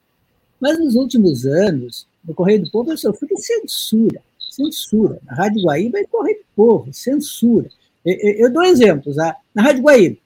[0.58, 5.18] Mas nos últimos anos, no Correio do Povo, eu sofri censura, censura.
[5.26, 7.68] Na Rádio Guaíba e Correio do Povo, censura.
[8.06, 9.18] Eu, dou exemplos.
[9.18, 10.16] Ah, na Rádio Guaíba,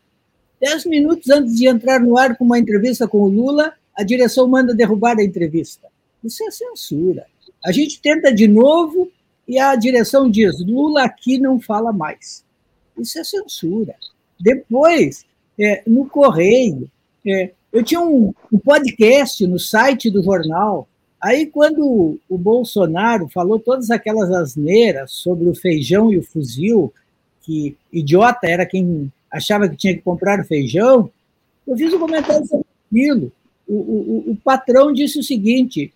[0.60, 4.46] dez minutos antes de entrar no ar com uma entrevista com o Lula, a direção
[4.46, 5.88] manda derrubar a entrevista.
[6.22, 7.26] Isso é censura.
[7.64, 9.10] A gente tenta de novo
[9.48, 12.44] e a direção diz: Lula aqui não fala mais.
[12.98, 13.94] Isso é censura.
[14.38, 15.24] Depois,
[15.58, 16.90] é, no Correio,
[17.26, 20.86] é, eu tinha um, um, podcast no site do jornal.
[21.20, 26.92] Aí, quando o Bolsonaro falou todas aquelas asneiras sobre o feijão e o fuzil,
[27.42, 31.10] que idiota era quem achava que tinha que comprar o feijão,
[31.66, 33.32] eu fiz um comentário sobre aquilo
[33.68, 35.92] o, o, patrão disse o seguinte: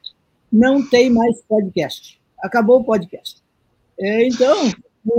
[0.53, 2.21] não tem mais podcast.
[2.43, 3.37] Acabou o podcast.
[3.99, 4.57] É, então,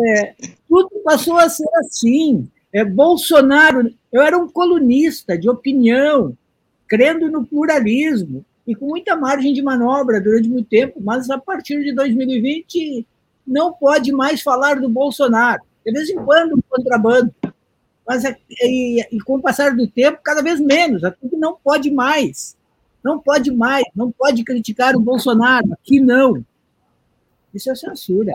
[0.07, 0.35] é,
[0.67, 2.49] tudo passou a ser assim.
[2.73, 6.35] É, Bolsonaro, eu era um colunista de opinião,
[6.87, 11.83] crendo no pluralismo e com muita margem de manobra durante muito tempo, mas a partir
[11.83, 13.05] de 2020
[13.45, 15.61] não pode mais falar do Bolsonaro.
[15.85, 17.33] De vez em quando, um contrabando
[18.11, 21.01] mas é, e, e, com o passar do tempo, cada vez menos.
[21.01, 22.57] Aqui não pode mais.
[23.01, 25.71] Não pode mais, não pode criticar o Bolsonaro.
[25.71, 26.43] Aqui não.
[27.53, 28.33] Isso é censura.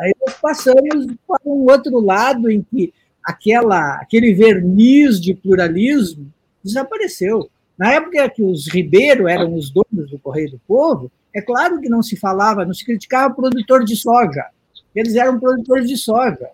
[0.00, 7.50] Aí nós passamos para um outro lado em que aquela, aquele verniz de pluralismo desapareceu.
[7.76, 11.88] Na época que os Ribeiro eram os donos do Correio do Povo, é claro que
[11.88, 14.46] não se falava, não se criticava produtor de soja.
[14.94, 16.48] Eles eram produtores de soja.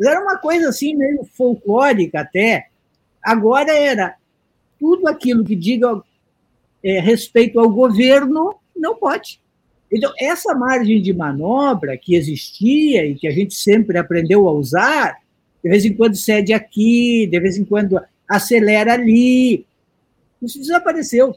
[0.00, 2.68] Era uma coisa assim, meio folclórica até.
[3.22, 4.16] Agora era
[4.78, 6.02] tudo aquilo que diga
[6.84, 9.40] é, respeito ao governo, não pode.
[9.90, 15.16] Então, essa margem de manobra que existia e que a gente sempre aprendeu a usar,
[15.62, 19.64] de vez em quando cede aqui, de vez em quando acelera ali,
[20.42, 21.34] isso desapareceu.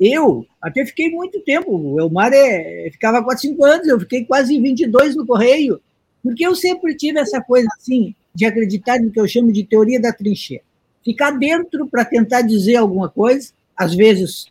[0.00, 4.58] Eu até fiquei muito tempo, o Elmar é, ficava 4, 5 anos, eu fiquei quase
[4.60, 5.80] 22 no Correio,
[6.22, 10.00] porque eu sempre tive essa coisa assim, de acreditar no que eu chamo de teoria
[10.00, 10.62] da trincheira.
[11.04, 14.46] Ficar dentro para tentar dizer alguma coisa, às vezes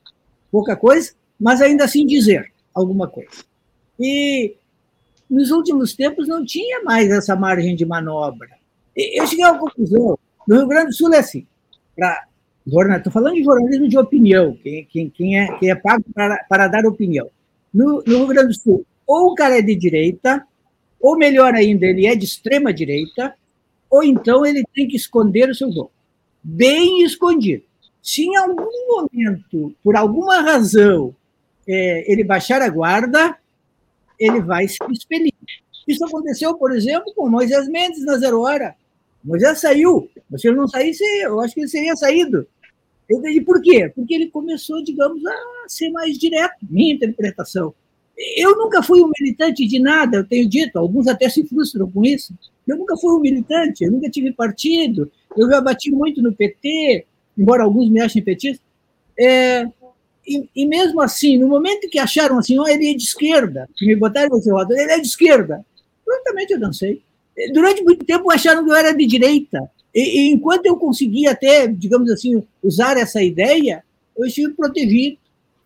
[0.52, 3.30] pouca coisa, mas ainda assim dizer alguma coisa.
[4.00, 4.56] E
[5.30, 8.50] nos últimos tempos não tinha mais essa margem de manobra.
[8.96, 11.46] Eu cheguei à conclusão, no Rio Grande do Sul é assim,
[12.66, 16.68] estou falando de jornalismo de opinião, quem, quem, quem, é, quem é pago para, para
[16.68, 17.30] dar opinião.
[17.74, 20.46] No, no Rio Grande do Sul, ou o cara é de direita,
[21.00, 23.36] ou melhor ainda, ele é de extrema direita,
[23.90, 25.92] ou então ele tem que esconder o seu voto.
[26.44, 27.64] Bem escondido.
[28.02, 31.16] Se em algum momento, por alguma razão,
[31.68, 33.38] é, ele baixar a guarda,
[34.20, 35.34] ele vai se expelir.
[35.88, 38.76] Isso aconteceu, por exemplo, com Moisés Mendes na Zero Hora.
[39.24, 42.48] Moisés saiu, se ele não saísse, eu acho que ele seria saído.
[43.10, 43.92] E por quê?
[43.94, 45.36] Porque ele começou, digamos, a
[45.68, 47.74] ser mais direto, minha interpretação.
[48.38, 52.04] Eu nunca fui um militante de nada, eu tenho dito, alguns até se frustram com
[52.04, 52.34] isso.
[52.68, 57.06] Eu nunca fui um militante, eu nunca tive partido, eu já bati muito no PT,
[57.38, 58.64] embora alguns me achem petista.
[59.20, 59.68] É,
[60.28, 63.86] e, e, mesmo assim, no momento que acharam assim, oh, ele é de esquerda, que
[63.86, 65.66] me botaram no seu ele é de esquerda,
[66.04, 67.02] prontamente eu dancei.
[67.54, 69.70] Durante muito tempo acharam que eu era de direita.
[69.94, 73.84] E, e enquanto eu conseguia até, digamos assim, usar essa ideia,
[74.18, 75.18] eu estive protegido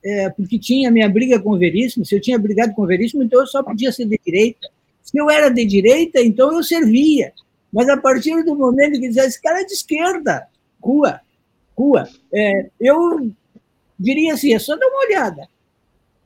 [0.03, 3.23] é, porque tinha minha briga com o Veríssimo, se eu tinha brigado com o Veríssimo,
[3.23, 4.67] então eu só podia ser de direita.
[5.03, 7.33] Se eu era de direita, então eu servia.
[7.71, 10.47] Mas a partir do momento que dizia, esse cara é de esquerda,
[10.81, 11.21] rua,
[11.77, 13.31] rua, é, eu
[13.97, 15.47] diria assim, é só dar uma olhada.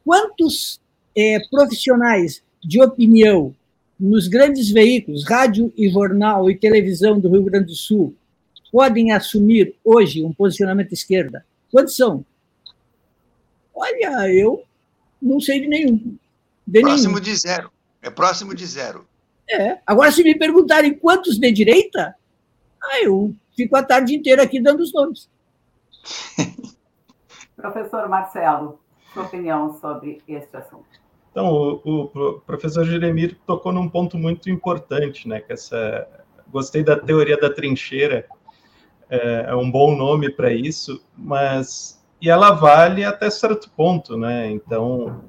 [0.04, 0.80] Quantos
[1.16, 3.54] é, profissionais de opinião
[4.00, 8.14] nos grandes veículos, rádio e jornal e televisão do Rio Grande do Sul,
[8.72, 11.46] podem assumir hoje um posicionamento esquerda?
[11.72, 12.26] Quantos são?
[13.76, 14.64] Olha, eu
[15.22, 16.18] não sei de nenhum.
[16.66, 17.24] De próximo nenhum.
[17.24, 17.72] de zero.
[18.02, 19.06] É próximo de zero.
[19.50, 19.80] É.
[19.86, 22.16] Agora, se me perguntarem quantos de direita,
[22.82, 25.30] ah, eu fico a tarde inteira aqui dando os nomes.
[27.56, 28.80] Professor Marcelo,
[29.14, 30.86] sua opinião sobre este assunto.
[31.32, 35.42] Então, o, o, professor Jeremir tocou num ponto muito importante, né?
[35.42, 36.08] Que essa,
[36.48, 38.26] gostei da teoria da trincheira,
[39.10, 44.50] é, é um bom nome para isso, mas e ela vale até certo ponto, né?
[44.52, 45.22] Então,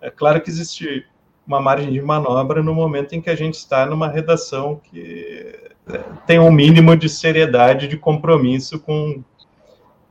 [0.00, 1.06] é claro que existe
[1.46, 5.54] uma margem de manobra no momento em que a gente está numa redação que
[5.88, 9.22] é, tem um mínimo de seriedade, de compromisso com,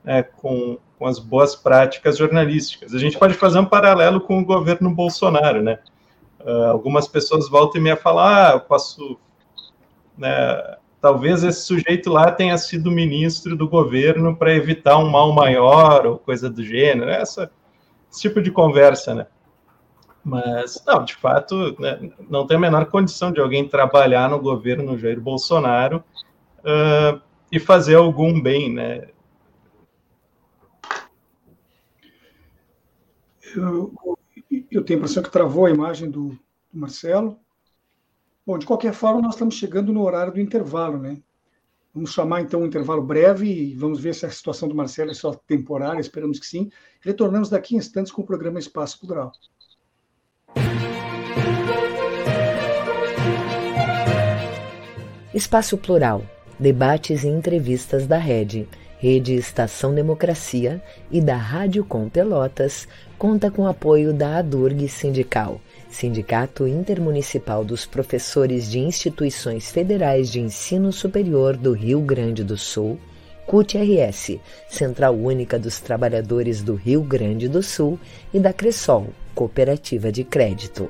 [0.06, 2.94] é, com, com as boas práticas jornalísticas.
[2.94, 5.80] A gente pode fazer um paralelo com o governo Bolsonaro, né?
[6.40, 9.20] Uh, algumas pessoas voltam e me a falar, ah, eu posso
[10.18, 16.06] né, talvez esse sujeito lá tenha sido ministro do governo para evitar um mal maior
[16.06, 17.20] ou coisa do gênero, né?
[17.20, 17.52] Essa,
[18.10, 19.28] esse tipo de conversa, né?
[20.24, 24.98] Mas, não, de fato, né, não tem a menor condição de alguém trabalhar no governo
[24.98, 26.04] Jair Bolsonaro
[26.60, 27.20] uh,
[27.52, 29.08] e fazer algum bem, né?
[33.56, 33.92] Eu,
[34.70, 36.30] eu tenho a impressão que travou a imagem do,
[36.72, 37.38] do Marcelo.
[38.46, 41.22] Bom, de qualquer forma, nós estamos chegando no horário do intervalo, né?
[41.94, 45.14] Vamos chamar então um intervalo breve e vamos ver se a situação do Marcelo é
[45.14, 46.70] só temporária, esperamos que sim.
[47.02, 49.32] Retornamos daqui a instantes com o programa Espaço Cultural.
[55.34, 56.24] Espaço Plural,
[56.60, 63.68] debates e entrevistas da Rede, Rede Estação Democracia e da Rádio Com Pelotas, conta com
[63.68, 71.74] apoio da ADURG Sindical Sindicato Intermunicipal dos Professores de Instituições Federais de Ensino Superior do
[71.74, 72.98] Rio Grande do Sul,
[73.46, 78.00] CUT-RS, Central Única dos Trabalhadores do Rio Grande do Sul,
[78.34, 80.90] e da Cressol, Cooperativa de Crédito.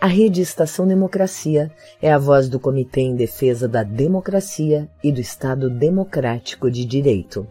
[0.00, 5.20] A Rede Estação Democracia é a voz do Comitê em Defesa da Democracia e do
[5.20, 7.46] Estado Democrático de Direito.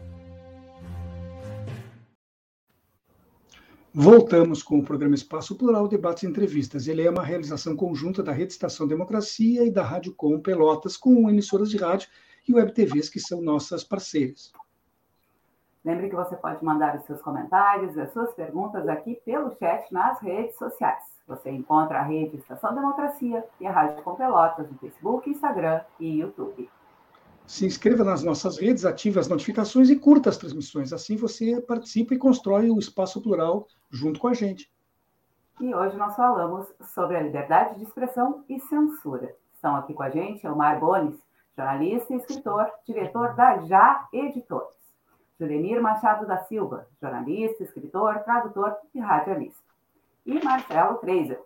[3.94, 6.88] Voltamos com o programa Espaço Plural, debates e entrevistas.
[6.88, 11.28] Ele é uma realização conjunta da Rede Estação Democracia e da Rádio Com Pelotas, com
[11.28, 12.08] emissoras de rádio
[12.48, 14.50] e web TVs que são nossas parceiras.
[15.84, 20.18] Lembre que você pode mandar os seus comentários, as suas perguntas aqui pelo chat nas
[20.22, 21.04] redes sociais.
[21.28, 26.20] Você encontra a rede Estação Democracia e a Rádio Com Pelotas no Facebook, Instagram e
[26.20, 26.70] YouTube.
[27.46, 30.94] Se inscreva nas nossas redes, ative as notificações e curta as transmissões.
[30.94, 34.72] Assim você participa e constrói o espaço plural junto com a gente.
[35.60, 39.36] E hoje nós falamos sobre a liberdade de expressão e censura.
[39.54, 41.16] Estão aqui com a gente Elmar Bones,
[41.56, 44.74] jornalista e escritor, diretor da Já Editores.
[45.38, 49.62] Julemir Machado da Silva, jornalista, escritor, tradutor e radialista.
[50.24, 51.40] E Marcelo Kreiser,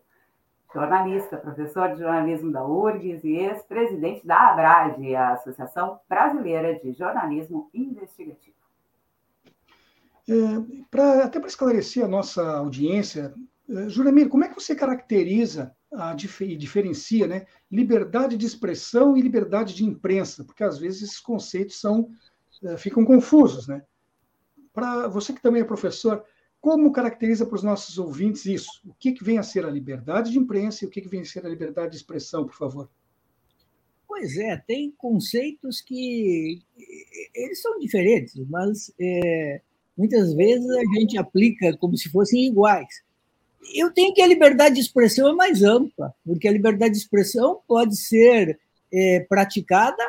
[0.72, 7.70] jornalista, professor de jornalismo da URGS e ex-presidente da ABRAD, a Associação Brasileira de Jornalismo
[7.72, 8.65] Investigativo.
[10.28, 13.32] É, pra, até para esclarecer a nossa audiência,
[13.68, 15.74] é, Juramir, como é que você caracteriza
[16.40, 20.44] e diferencia né, liberdade de expressão e liberdade de imprensa?
[20.44, 22.10] Porque às vezes esses conceitos são,
[22.64, 23.68] é, ficam confusos.
[23.68, 23.82] Né?
[24.72, 26.24] Para você que também é professor,
[26.60, 28.82] como caracteriza para os nossos ouvintes isso?
[28.84, 31.20] O que, que vem a ser a liberdade de imprensa e o que, que vem
[31.20, 32.90] a ser a liberdade de expressão, por favor?
[34.08, 36.60] Pois é, tem conceitos que
[37.34, 39.60] eles são diferentes, mas é,
[39.96, 43.02] muitas vezes a gente aplica como se fossem iguais.
[43.74, 47.60] Eu tenho que a liberdade de expressão é mais ampla, porque a liberdade de expressão
[47.66, 48.58] pode ser
[48.92, 50.02] é, praticada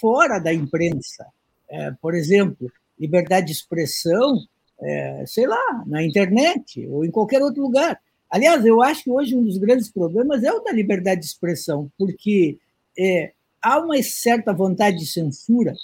[0.00, 1.26] fora da imprensa.
[1.68, 4.44] É, por exemplo, liberdade de expressão
[4.80, 8.00] é, sei lá, na internet ou em qualquer outro lugar.
[8.30, 11.90] Aliás, eu acho que hoje um dos grandes problemas é o da liberdade de expressão,
[11.96, 12.58] porque
[12.98, 15.74] é, há uma certa vontade de censura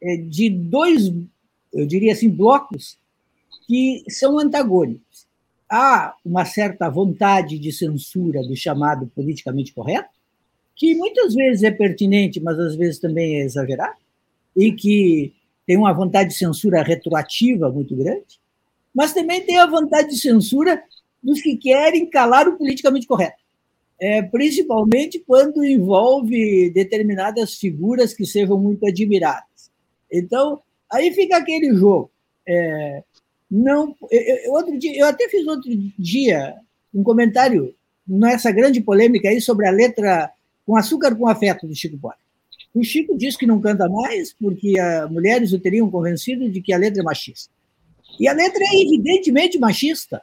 [0.00, 1.12] é, de dois,
[1.72, 2.98] eu diria assim, blocos
[3.66, 5.26] que são antagônicos.
[5.68, 10.10] Há uma certa vontade de censura do chamado politicamente correto,
[10.76, 13.96] que muitas vezes é pertinente, mas às vezes também é exagerado,
[14.56, 15.34] e que
[15.66, 18.38] tem uma vontade de censura retroativa muito grande,
[18.94, 20.82] mas também tem a vontade de censura
[21.22, 23.42] dos que querem calar o politicamente correto,
[24.00, 29.72] é, principalmente quando envolve determinadas figuras que sejam muito admiradas.
[30.12, 32.10] Então, aí fica aquele jogo.
[32.46, 33.02] É,
[33.50, 36.54] não, eu, outro dia, eu até fiz outro dia
[36.92, 37.74] um comentário
[38.06, 40.30] nessa grande polêmica aí sobre a letra
[40.64, 42.22] com açúcar com afeto do Chico Buarque.
[42.74, 46.72] O Chico diz que não canta mais porque as mulheres o teriam convencido de que
[46.72, 47.50] a letra é machista.
[48.18, 50.20] E a letra é evidentemente machista.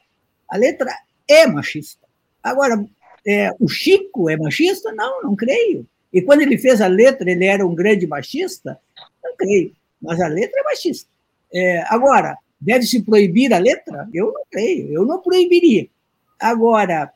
[0.50, 0.92] A letra
[1.28, 2.06] é machista.
[2.42, 2.86] Agora,
[3.26, 4.92] é, o Chico é machista?
[4.92, 5.88] Não, não creio.
[6.12, 8.80] E quando ele fez a letra, ele era um grande machista?
[9.24, 9.74] Não creio.
[10.02, 11.10] Mas a letra é machista.
[11.54, 14.08] É, agora, deve-se proibir a letra?
[14.14, 14.92] Eu não creio.
[14.94, 15.88] Eu não proibiria.
[16.40, 17.12] Agora,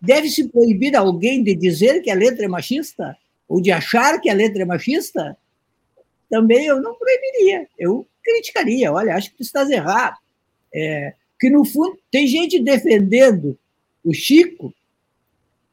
[0.00, 3.16] deve-se proibir alguém de dizer que a letra é machista?
[3.50, 5.36] ou de achar que a letra é machista,
[6.30, 7.66] também eu não proibiria.
[7.76, 8.92] Eu criticaria.
[8.92, 10.16] Olha, acho que tu estás errado.
[10.72, 13.58] É, que, no fundo, tem gente defendendo
[14.04, 14.72] o Chico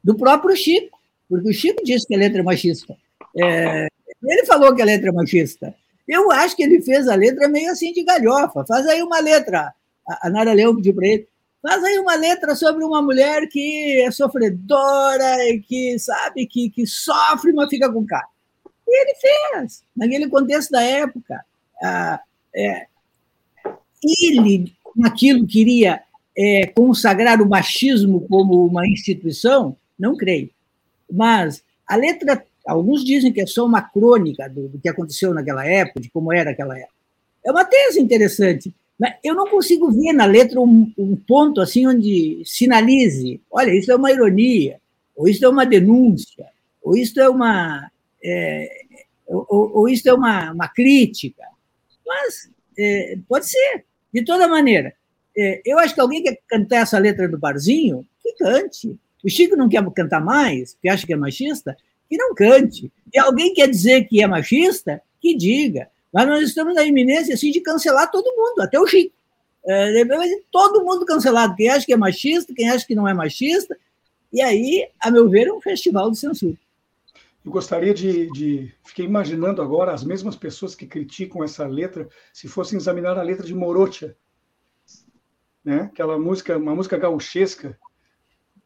[0.04, 0.98] do próprio Chico,
[1.30, 2.98] porque o Chico disse que a letra é machista.
[3.38, 3.88] É,
[4.24, 5.76] ele falou que a letra é machista.
[6.08, 8.66] Eu acho que ele fez a letra meio assim de galhofa.
[8.66, 9.74] Faz aí uma letra.
[10.08, 11.28] A Nara Leão pediu para ele.
[11.62, 16.88] Faz aí uma letra sobre uma mulher que é sofredora e que, sabe, que, que
[16.88, 18.28] sofre, mas fica com cara.
[18.88, 21.44] E ele fez, naquele contexto da época.
[21.84, 22.22] Ah,
[22.56, 22.88] é,
[24.02, 24.74] ele,
[25.50, 26.02] queria
[26.38, 29.76] é, consagrar o machismo como uma instituição?
[30.00, 30.50] Não creio.
[31.12, 35.66] Mas a letra, alguns dizem que é só uma crônica do, do que aconteceu naquela
[35.66, 36.94] época, de como era aquela época.
[37.46, 38.74] É uma tese interessante,
[39.24, 43.96] eu não consigo ver na letra um, um, ponto assim onde sinalize, olha, isso é
[43.96, 44.82] uma ironia,
[45.16, 46.48] ou isso é uma denúncia,
[46.82, 47.92] ou isso é uma,
[48.24, 48.70] é,
[49.28, 51.44] ou, ou, isso é uma, uma crítica.
[52.06, 54.94] Mas é, pode ser, de toda maneira.
[55.38, 58.98] É, eu acho que alguém quer cantar essa letra do barzinho, que cante.
[59.24, 61.78] O Chico não quer cantar mais, porque acha que é machista,
[62.10, 62.92] que não cante.
[63.14, 65.90] E alguém quer dizer que é machista, que diga.
[66.14, 69.16] Mas nós estamos na iminência assim, de cancelar todo mundo, até o Chico.
[69.66, 70.04] É,
[70.50, 73.78] todo mundo cancelado, quem acha que é machista, quem acha que não é machista.
[74.32, 76.58] E aí, a meu ver, é um festival de censura.
[77.44, 78.74] Eu gostaria de, de.
[78.86, 83.46] Fiquei imaginando agora as mesmas pessoas que criticam essa letra, se fossem examinar a letra
[83.46, 84.16] de Morotia,
[85.64, 85.90] né?
[85.92, 87.78] aquela música, uma música gauchesca,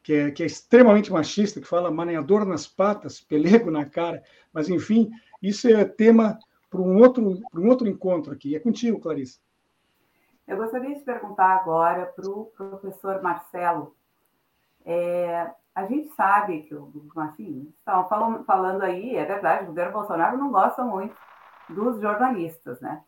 [0.02, 4.22] que é, que é extremamente machista, que fala maneador nas patas, pelego na cara,
[4.52, 6.38] mas enfim, isso é tema
[6.68, 8.56] para um outro, um outro encontro aqui.
[8.56, 9.40] É contigo, Clarice.
[10.46, 13.94] Eu gostaria de perguntar agora para o professor Marcelo.
[14.84, 16.74] É, a gente sabe que,
[17.16, 21.14] assim, estão falando, falando aí, é verdade, o governo Bolsonaro não gosta muito
[21.68, 23.02] dos jornalistas, né?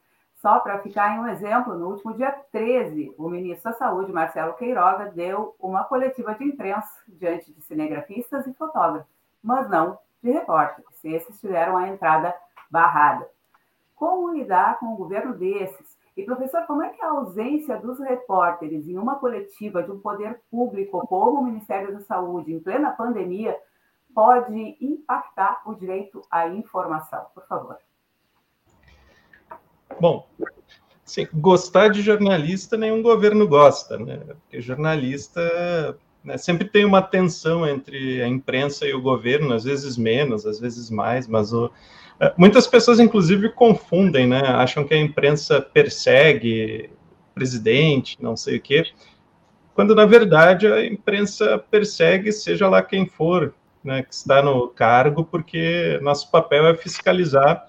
[0.45, 4.53] Só para ficar em um exemplo, no último dia 13, o ministro da Saúde, Marcelo
[4.53, 9.11] Queiroga, deu uma coletiva de imprensa diante de cinegrafistas e fotógrafos,
[9.43, 11.03] mas não de repórteres.
[11.03, 12.35] Esses tiveram a entrada
[12.71, 13.27] barrada.
[13.97, 15.97] Como lidar com um governo desses?
[16.15, 20.43] E, professor, como é que a ausência dos repórteres em uma coletiva de um poder
[20.51, 23.59] público como o Ministério da Saúde, em plena pandemia,
[24.15, 27.29] pode impactar o direito à informação?
[27.35, 27.79] Por favor.
[30.01, 30.27] Bom,
[31.05, 34.19] sim, gostar de jornalista nenhum governo gosta, né?
[34.19, 39.97] Porque jornalista né, sempre tem uma tensão entre a imprensa e o governo, às vezes
[39.97, 41.71] menos, às vezes mais, mas o,
[42.21, 44.41] é, muitas pessoas, inclusive, confundem, né?
[44.41, 46.91] Acham que a imprensa persegue
[47.35, 48.85] presidente, não sei o quê,
[49.75, 55.25] quando na verdade a imprensa persegue, seja lá quem for, né, que está no cargo,
[55.25, 57.67] porque nosso papel é fiscalizar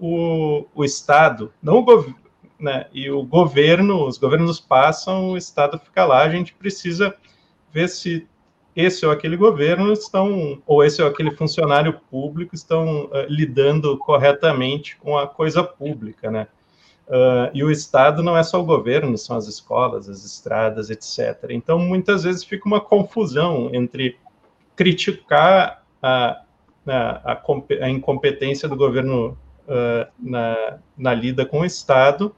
[0.00, 2.16] o, o Estado, não o governo,
[2.58, 7.14] né, e o governo, os governos passam, o Estado fica lá, a gente precisa
[7.72, 8.26] ver se
[8.74, 14.96] esse ou aquele governo estão, ou esse ou aquele funcionário público estão uh, lidando corretamente
[14.96, 16.46] com a coisa pública, né?
[17.08, 21.50] Uh, e o Estado não é só o governo, são as escolas, as estradas, etc.
[21.50, 24.16] Então, muitas vezes fica uma confusão entre
[24.76, 26.42] criticar a,
[26.86, 27.42] a, a,
[27.80, 29.36] a incompetência do governo
[29.68, 32.34] uh, na, na lida com o Estado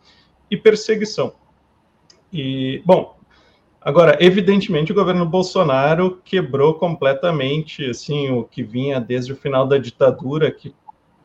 [0.50, 1.32] e perseguição.
[2.32, 3.16] E, bom,
[3.80, 9.78] agora, evidentemente, o governo Bolsonaro quebrou completamente, assim, o que vinha desde o final da
[9.78, 10.74] ditadura, que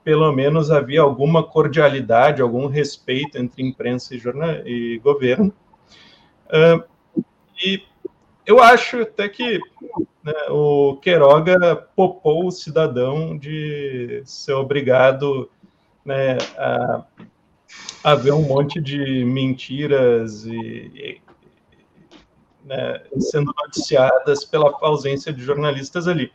[0.04, 5.52] pelo menos havia alguma cordialidade, algum respeito entre imprensa e, jornal, e governo.
[6.48, 6.84] Uh,
[7.64, 7.82] e
[8.46, 9.60] eu acho até que
[10.24, 15.50] né, o Queiroga popou o cidadão de ser obrigado
[16.06, 17.04] né, a,
[18.04, 21.22] a ver um monte de mentiras e, e
[22.64, 26.32] né, sendo noticiadas pela ausência de jornalistas ali.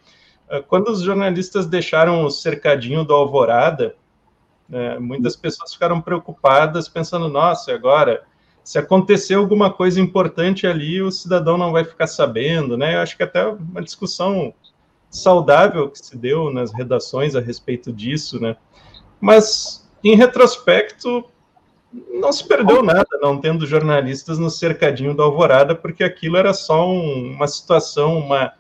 [0.49, 3.95] Ah, quando os jornalistas deixaram o cercadinho do Alvorada,
[4.69, 8.25] né, muitas pessoas ficaram preocupadas, pensando: nossa, agora,
[8.63, 12.95] se acontecer alguma coisa importante ali, o cidadão não vai ficar sabendo, né?
[12.97, 14.55] Eu acho que até uma discussão
[15.09, 18.57] saudável que se deu nas redações a respeito disso, né?
[19.21, 21.25] Mas, em retrospecto,
[22.13, 26.89] não se perdeu nada não tendo jornalistas no cercadinho da Alvorada, porque aquilo era só
[26.89, 28.53] um, uma situação, uma,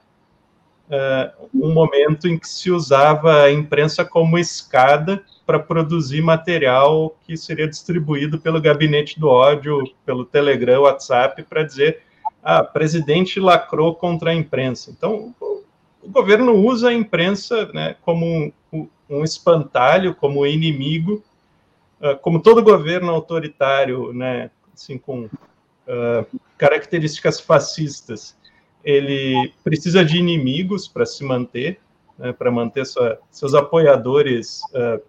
[0.89, 7.37] uh, um momento em que se usava a imprensa como escada para produzir material que
[7.37, 12.03] seria distribuído pelo gabinete do ódio, pelo Telegram, WhatsApp, para dizer:
[12.43, 14.91] ah, presidente lacrou contra a imprensa.
[14.91, 18.53] Então, o governo usa a imprensa né, como
[19.11, 21.23] um espantalho, como inimigo,
[22.01, 28.37] uh, como todo governo autoritário, né, assim, com uh, características fascistas,
[28.85, 31.81] ele precisa de inimigos para se manter,
[32.17, 35.03] né, para manter sua, seus apoiadores uh,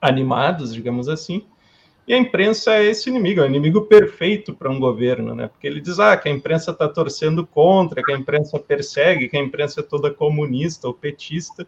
[0.00, 1.44] animados, digamos assim.
[2.06, 5.48] E a imprensa é esse inimigo, é o inimigo perfeito para um governo, né?
[5.48, 9.38] Porque ele diz ah, que a imprensa está torcendo contra, que a imprensa persegue, que
[9.38, 11.66] a imprensa é toda comunista ou petista,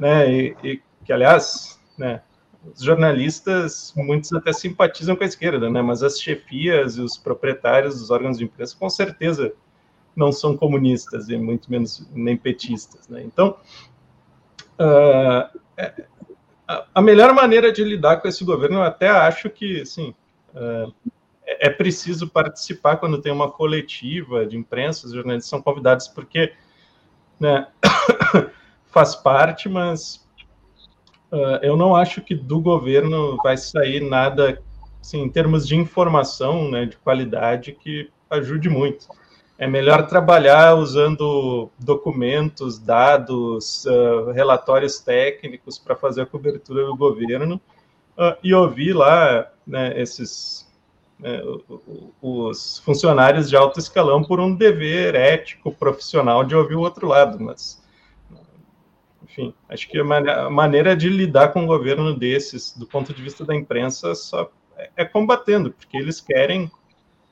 [0.00, 0.32] né?
[0.32, 2.22] E, e que, aliás, né,
[2.74, 5.82] os jornalistas, muitos até simpatizam com a esquerda, né?
[5.82, 9.52] Mas as chefias e os proprietários dos órgãos de imprensa, com certeza,
[10.16, 13.22] não são comunistas e muito menos nem petistas, né?
[13.22, 13.56] Então,
[14.80, 15.60] uh,
[16.94, 20.14] a melhor maneira de lidar com esse governo, eu até acho que, assim,
[21.44, 26.52] é preciso participar quando tem uma coletiva de imprensa, os jornalistas são convidados porque
[27.40, 27.66] né,
[28.90, 30.26] faz parte, mas
[31.32, 34.60] uh, eu não acho que do governo vai sair nada,
[35.00, 39.06] assim, em termos de informação, né, de qualidade, que ajude muito.
[39.58, 47.60] É melhor trabalhar usando documentos, dados, uh, relatórios técnicos para fazer a cobertura do governo
[48.16, 50.68] uh, e ouvir lá né, esses
[51.18, 51.42] né,
[52.22, 57.38] os funcionários de alto escalão por um dever ético profissional de ouvir o outro lado,
[57.38, 57.79] mas
[59.30, 63.44] enfim, acho que a maneira de lidar com um governo desses, do ponto de vista
[63.44, 66.68] da imprensa, só é, é combatendo, porque eles querem,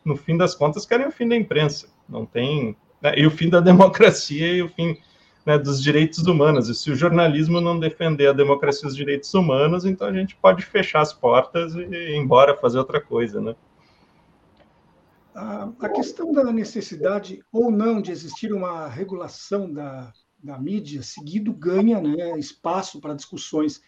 [0.05, 2.77] no fim das contas, querem o fim da imprensa não tem.
[3.03, 4.97] Né, e o fim da democracia e o fim
[5.45, 6.69] né, dos direitos humanos.
[6.69, 10.37] E se o jornalismo não defender a democracia e os direitos humanos, então a gente
[10.37, 13.57] pode fechar as portas e ir embora fazer outra coisa, né?
[15.35, 20.13] A, questão da necessidade ou não de existir uma regulação da,
[20.43, 23.83] da mídia seguido ganha né, espaço para discussões.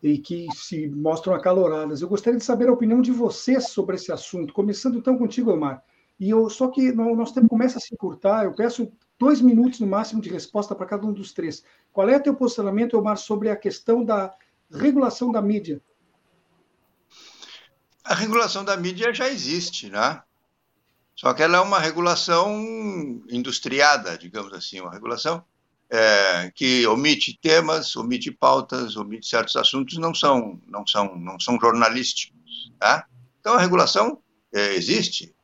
[0.00, 2.00] e que se mostram acaloradas.
[2.00, 5.82] Eu gostaria de saber a opinião de vocês sobre esse assunto, começando então contigo, Omar.
[6.20, 9.80] E eu, só que o nosso tempo começa a se encurtar, eu peço dois minutos
[9.80, 11.64] no máximo de resposta para cada um dos três.
[11.92, 14.32] Qual é o teu posicionamento, Omar, sobre a questão da
[14.70, 15.82] regulação da mídia?
[18.04, 20.22] A regulação da mídia já existe, né?
[21.14, 25.44] Só que ela é uma regulação industriada, digamos assim, uma regulação
[25.90, 31.58] é, que omite temas, omite pautas, omite certos assuntos, não são, não são, não são
[31.58, 32.36] jornalísticos.
[32.78, 33.06] Tá?
[33.40, 34.18] Então a regulação
[34.54, 35.34] é, existe.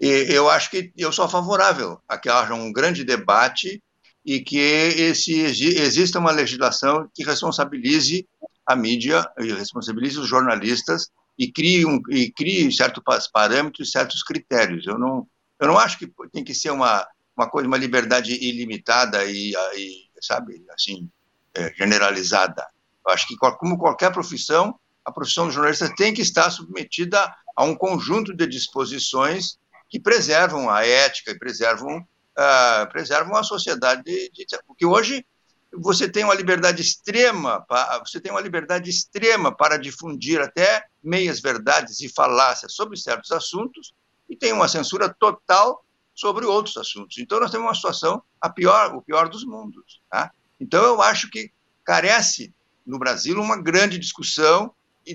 [0.00, 3.82] E eu acho que eu sou favorável a que haja um grande debate
[4.24, 8.26] e que esse, exista uma legislação que responsabilize
[8.66, 14.86] a mídia responsabilize os jornalistas e crie, um, e crie certos parâmetros, certos critérios.
[14.86, 15.26] Eu não,
[15.58, 17.06] eu não acho que tem que ser uma,
[17.40, 21.08] uma coisa, uma liberdade ilimitada e, e sabe, assim,
[21.54, 22.66] é, generalizada.
[23.06, 27.64] Eu acho que, como qualquer profissão, a profissão do jornalista tem que estar submetida a
[27.64, 34.02] um conjunto de disposições que preservam a ética e preservam, uh, preservam a sociedade.
[34.02, 35.24] De, de, porque hoje
[35.72, 37.64] você tem uma liberdade extrema,
[38.04, 43.94] você tem uma liberdade extrema para difundir até meias verdades e falácias sobre certos assuntos
[44.28, 45.84] e tem uma censura total
[46.14, 47.18] sobre outros assuntos.
[47.18, 50.00] Então, nós temos uma situação, a pior, o pior dos mundos.
[50.10, 50.30] Tá?
[50.60, 51.50] Então, eu acho que
[51.84, 52.54] carece
[52.86, 54.74] no Brasil uma grande discussão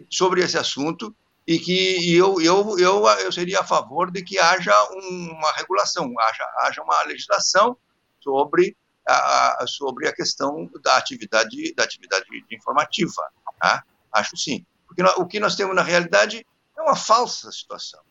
[0.09, 1.15] sobre esse assunto
[1.47, 6.43] e que eu, eu, eu, eu seria a favor de que haja uma regulação, haja,
[6.61, 7.77] haja uma legislação
[8.19, 8.75] sobre
[9.07, 13.31] a, sobre a questão da atividade, da atividade informativa.
[13.59, 13.83] Tá?
[14.11, 14.65] Acho sim.
[14.87, 18.01] Porque o que nós temos na realidade é uma falsa situação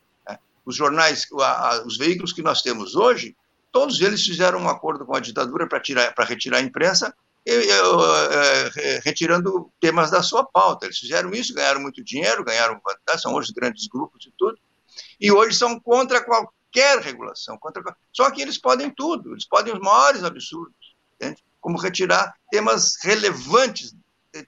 [0.64, 1.26] os jornais,
[1.84, 3.36] os veículos que nós temos hoje,
[3.70, 7.14] todos eles fizeram um acordo com a ditadura para retirar a imprensa,
[7.46, 10.86] e, e, retirando temas da sua pauta.
[10.86, 14.58] Eles fizeram isso, ganharam muito dinheiro, ganharam vantagem, são hoje grandes grupos e tudo,
[15.20, 17.58] e hoje são contra qualquer regulação.
[17.58, 21.44] Contra, só que eles podem tudo, eles podem os maiores absurdos, entende?
[21.60, 23.94] como retirar temas relevantes,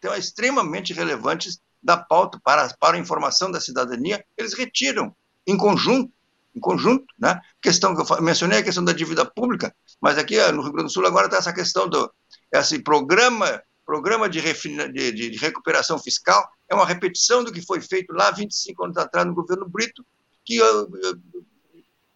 [0.00, 5.14] temas extremamente relevantes da pauta para, para a informação da cidadania, eles retiram
[5.46, 6.12] em conjunto,
[6.54, 7.40] em conjunto, né?
[7.60, 10.92] Questão que eu mencionei a questão da dívida pública, mas aqui no Rio Grande do
[10.92, 12.10] Sul agora está essa questão do
[12.52, 18.12] esse programa programa de, de, de, recuperação fiscal é uma repetição do que foi feito
[18.12, 20.04] lá 25 anos atrás no governo Brito,
[20.44, 20.60] que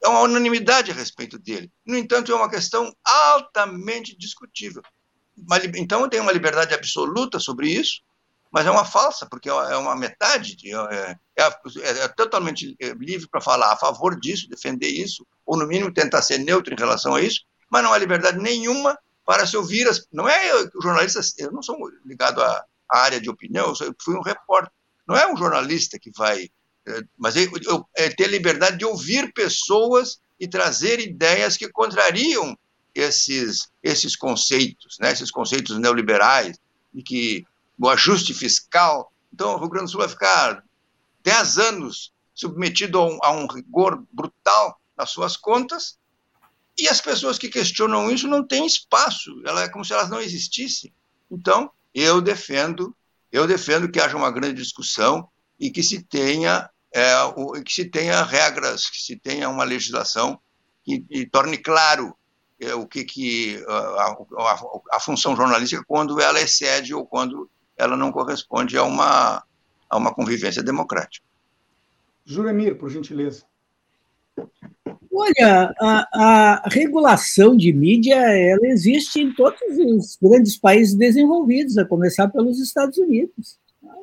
[0.02, 1.70] é uma unanimidade a respeito dele.
[1.86, 4.82] No entanto, é uma questão altamente discutível.
[5.76, 8.02] Então, tem uma liberdade absoluta sobre isso,
[8.50, 13.28] mas é uma falsa, porque é uma metade, é, é, é, é totalmente é, livre
[13.28, 17.14] para falar a favor disso, defender isso, ou no mínimo tentar ser neutro em relação
[17.14, 19.88] a isso, mas não há liberdade nenhuma para se ouvir.
[19.88, 23.86] As, não é o jornalista, eu não sou ligado à, área de opinião, eu, sou,
[23.86, 24.72] eu, fui um repórter,
[25.06, 26.48] não é um jornalista que vai.
[26.88, 32.58] É, mas é ter liberdade de ouvir pessoas e trazer ideias que contrariam
[32.92, 36.58] esses, esses conceitos, né, esses conceitos neoliberais,
[36.92, 37.46] e que
[37.80, 39.10] o ajuste fiscal.
[39.32, 40.62] Então, o Rio Grande do Sul vai ficar
[41.22, 45.98] 10 anos submetido a um, a um rigor brutal nas suas contas,
[46.78, 50.20] e as pessoas que questionam isso não têm espaço, ela é como se elas não
[50.20, 50.92] existissem.
[51.30, 52.94] Então, eu defendo,
[53.32, 55.28] eu defendo que haja uma grande discussão
[55.58, 60.40] e que se tenha, é, o, que se tenha regras, que se tenha uma legislação
[60.84, 62.16] que, torne claro
[62.60, 64.60] é, o que, que a, a,
[64.92, 67.50] a, função jornalística quando ela excede ou quando
[67.80, 69.42] ela não corresponde a uma,
[69.88, 71.24] a uma convivência democrática.
[72.24, 73.44] Juremir, por gentileza.
[75.12, 81.84] Olha, a, a, regulação de mídia ela existe em todos os grandes países desenvolvidos, a
[81.84, 83.58] começar pelos Estados Unidos.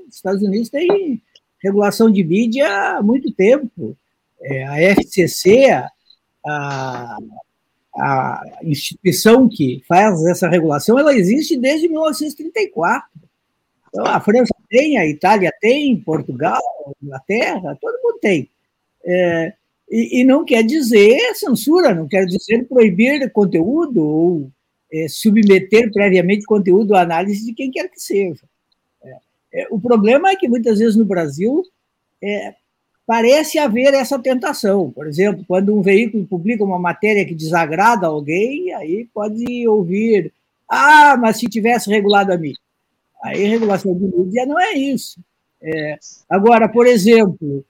[0.07, 1.21] Os Estados Unidos têm
[1.63, 3.97] regulação de mídia há muito tempo.
[4.41, 5.69] É, a FCC,
[6.45, 7.17] a,
[7.95, 13.09] a instituição que faz essa regulação, ela existe desde 1934.
[13.97, 16.61] Então, a França tem, a Itália tem, Portugal,
[17.01, 18.47] Inglaterra, todo mundo tem.
[19.03, 19.53] É,
[19.89, 24.51] e, e, não quer dizer censura, não quer dizer proibir conteúdo ou
[24.93, 28.43] é, submeter previamente conteúdo à análise de quem quer que seja.
[29.03, 31.63] É, é o problema é que muitas vezes no Brasil
[32.21, 32.53] é,
[33.03, 34.91] parece haver essa tentação.
[34.91, 40.31] Por exemplo, quando um veículo publica uma matéria que desagrada alguém, aí pode ouvir:
[40.69, 42.66] ah, mas se tivesse regulado a mídia.
[43.23, 45.19] A regulação de mídia não é isso.
[45.61, 45.97] É,
[46.29, 47.65] agora, por exemplo,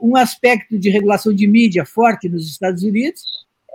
[0.00, 3.22] um aspecto de regulação de mídia forte nos Estados Unidos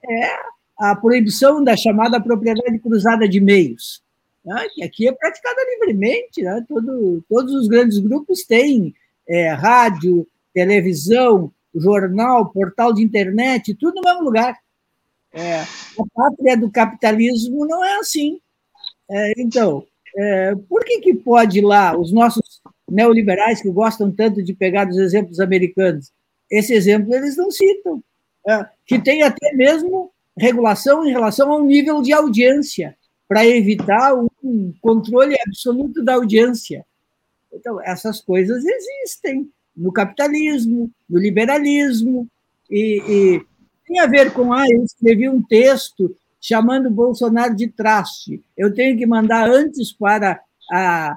[0.10, 0.36] é
[0.80, 4.02] a proibição da chamada propriedade cruzada de meios.
[4.44, 6.42] né, que aqui é praticada livremente.
[6.42, 6.66] Né?
[6.68, 8.96] Todo, todos os grandes grupos têm
[9.28, 14.58] é, rádio, televisão, jornal, portal de internet, tudo no mesmo lugar.
[15.34, 18.40] É, a pátria do capitalismo não é assim.
[19.10, 19.86] É, então,
[20.16, 24.98] é, por que, que pode lá os nossos neoliberais que gostam tanto de pegar dos
[24.98, 26.12] exemplos americanos,
[26.50, 28.04] esse exemplo eles não citam,
[28.48, 32.96] é, que tem até mesmo regulação em relação ao nível de audiência,
[33.28, 36.86] para evitar um controle absoluto da audiência.
[37.54, 42.28] Então, essas coisas existem no capitalismo, no liberalismo,
[42.70, 43.46] e, e
[43.88, 48.44] tem a ver com, ah, eu escrevi um texto chamando Bolsonaro de traste.
[48.58, 51.16] Eu tenho que mandar antes para a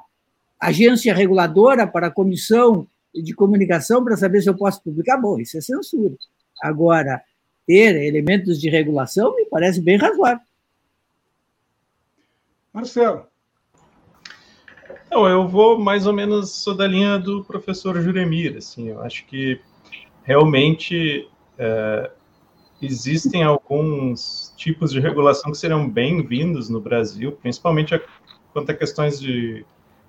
[0.61, 5.17] agência reguladora, para a comissão de comunicação, para saber se eu posso publicar.
[5.17, 6.15] Bom, isso é censura.
[6.63, 7.23] Agora,
[7.67, 10.45] ter elementos de regulação me parece bem razoável.
[12.73, 13.27] Marcelo.
[15.11, 18.57] Não, eu vou mais ou menos sou da linha do professor Juremir.
[18.57, 19.61] Assim, eu acho que
[20.25, 22.11] realmente é,
[22.85, 28.01] existem alguns tipos de regulação que serão bem-vindos no Brasil, principalmente
[28.53, 29.65] quanto a questões de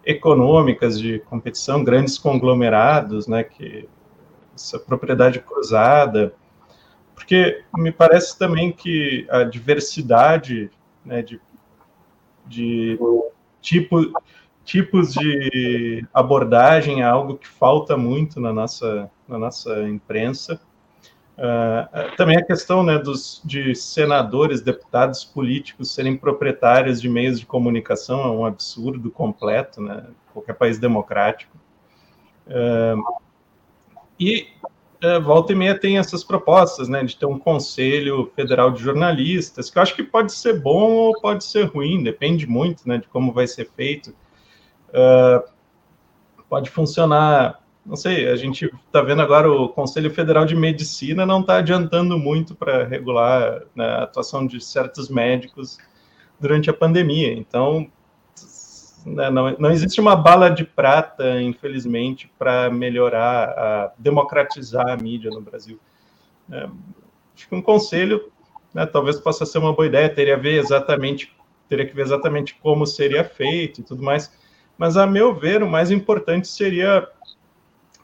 [0.06, 3.88] econômicas, de competição, grandes conglomerados, né, que
[4.56, 6.34] essa propriedade cruzada,
[7.14, 10.70] porque me parece também que a diversidade
[11.04, 11.42] né, de,
[12.46, 13.00] de
[13.62, 14.12] tipo,
[14.64, 20.60] tipos de abordagem é algo que falta muito na nossa, na nossa imprensa,
[21.38, 27.46] Uh, também a questão né, dos, de senadores, deputados políticos serem proprietários de meios de
[27.46, 31.58] comunicação é um absurdo completo, né, qualquer país democrático.
[32.48, 33.20] Uh,
[34.18, 34.48] e
[35.04, 39.70] uh, volta e meia tem essas propostas né, de ter um conselho federal de jornalistas,
[39.70, 43.10] que eu acho que pode ser bom ou pode ser ruim, depende muito né, de
[43.10, 44.16] como vai ser feito.
[46.48, 51.42] pode funcionar não sei, a gente está vendo agora o Conselho Federal de Medicina não
[51.42, 55.78] está adiantando muito para regular né, a atuação de certos médicos
[56.40, 57.32] durante a pandemia.
[57.32, 57.88] Então,
[59.06, 65.30] né, não, não existe uma bala de prata, infelizmente, para melhorar, a, democratizar a mídia
[65.30, 65.80] no Brasil.
[66.52, 66.68] É,
[67.36, 68.32] acho que um conselho
[68.74, 71.32] né, talvez possa ser uma boa ideia, teria, ver exatamente,
[71.70, 74.34] teria que ver exatamente como seria feito e tudo mais.
[74.76, 77.08] Mas, a meu ver, o mais importante seria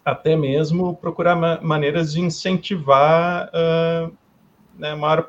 [0.03, 4.11] até mesmo procurar ma maneiras de incentivar uh,
[4.77, 5.27] né, maior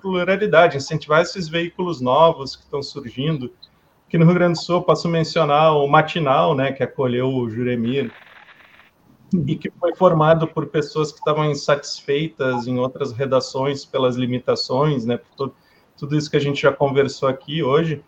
[0.00, 3.52] pluralidade, incentivar esses veículos novos que estão surgindo.
[4.06, 8.12] Aqui no Rio Grande do Sul, posso mencionar o Matinal, né, que acolheu o Juremir,
[9.46, 15.18] e que foi formado por pessoas que estavam insatisfeitas em outras redações pelas limitações, né,
[15.36, 15.52] por
[15.98, 18.02] tudo isso que a gente já conversou aqui hoje.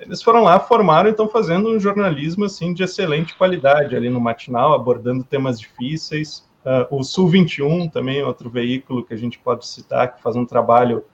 [0.00, 4.20] Eles foram lá, formaram e estão fazendo um jornalismo assim de excelente qualidade ali no
[4.20, 6.48] matinal, abordando temas difíceis.
[6.64, 10.34] Uh, o Sul 21 também é outro veículo que a gente pode citar que faz
[10.34, 11.04] um trabalho,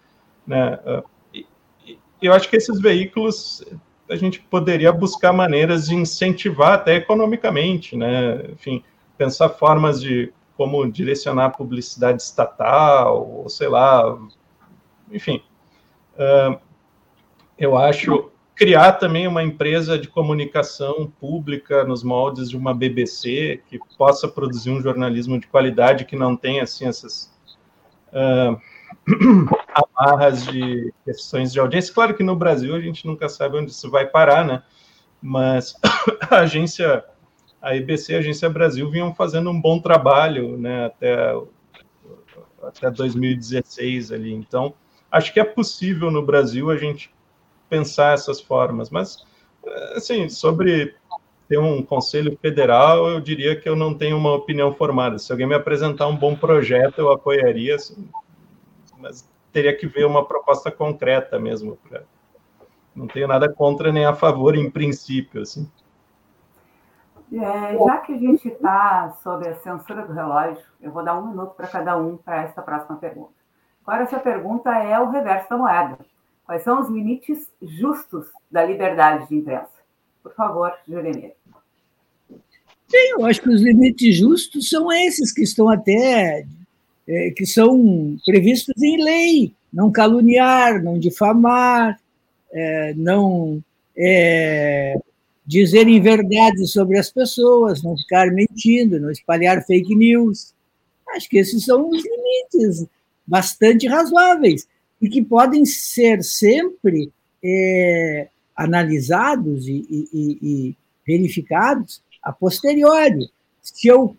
[0.47, 0.79] né?
[0.85, 1.47] Uh, e,
[1.87, 3.65] e eu acho que esses veículos
[4.09, 8.45] a gente poderia buscar maneiras de incentivar até economicamente, né?
[8.53, 8.83] Enfim,
[9.17, 14.19] pensar formas de como direcionar publicidade estatal, ou sei lá,
[15.11, 15.43] enfim.
[16.15, 16.59] Uh,
[17.59, 18.30] eu acho
[18.61, 24.69] criar também uma empresa de comunicação pública nos moldes de uma BBC que possa produzir
[24.69, 27.35] um jornalismo de qualidade que não tenha assim essas
[28.13, 28.61] uh,
[29.97, 31.95] amarras de questões de audiência.
[31.95, 34.63] Claro que no Brasil a gente nunca sabe onde isso vai parar, né?
[35.23, 35.75] Mas
[36.31, 37.03] a agência,
[37.63, 40.85] a IBC, a Agência Brasil, vinham fazendo um bom trabalho, né?
[40.85, 41.35] Até
[42.63, 44.35] até 2016 ali.
[44.35, 44.75] Então,
[45.11, 47.11] acho que é possível no Brasil a gente
[47.71, 48.91] pensar essas formas.
[48.91, 49.25] Mas,
[49.95, 50.95] assim, sobre
[51.49, 55.19] ter um conselho federal, eu diria que eu não tenho uma opinião formada.
[55.19, 58.09] Se alguém me apresentar um bom projeto, eu apoiaria, assim,
[58.99, 61.79] mas teria que ver uma proposta concreta mesmo.
[62.95, 65.69] Não tenho nada contra nem a favor, em princípio, assim.
[67.33, 71.29] É, já que a gente está sob a censura do relógio, eu vou dar um
[71.29, 73.33] minuto para cada um para essa próxima pergunta.
[73.85, 75.99] Agora, essa pergunta é o reverso da moeda.
[76.51, 79.71] Quais são os limites justos da liberdade de imprensa?
[80.21, 81.33] Por favor, Juliane.
[82.89, 86.45] Sim, eu acho que os limites justos são esses que estão até
[87.07, 92.01] é, que são previstos em lei, não caluniar, não difamar,
[92.53, 93.63] é, não
[93.97, 94.99] é,
[95.47, 100.53] dizer inverdades sobre as pessoas, não ficar mentindo, não espalhar fake news.
[101.15, 102.89] Acho que esses são os limites
[103.25, 104.67] bastante razoáveis
[105.01, 107.11] e que podem ser sempre
[107.43, 110.77] é, analisados e, e, e
[111.07, 113.31] verificados a posteriori.
[113.63, 114.17] Se eu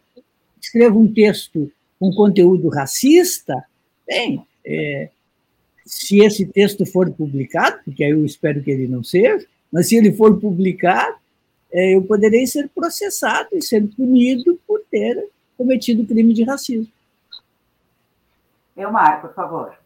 [0.60, 3.64] escrevo um texto com conteúdo racista,
[4.08, 5.10] bem, é,
[5.86, 10.12] se esse texto for publicado, porque eu espero que ele não seja, mas se ele
[10.12, 11.16] for publicado,
[11.72, 16.92] é, eu poderei ser processado e ser punido por ter cometido crime de racismo.
[18.76, 19.81] Elmar, por favor.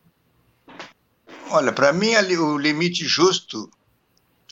[1.50, 3.70] Olha, para mim o limite justo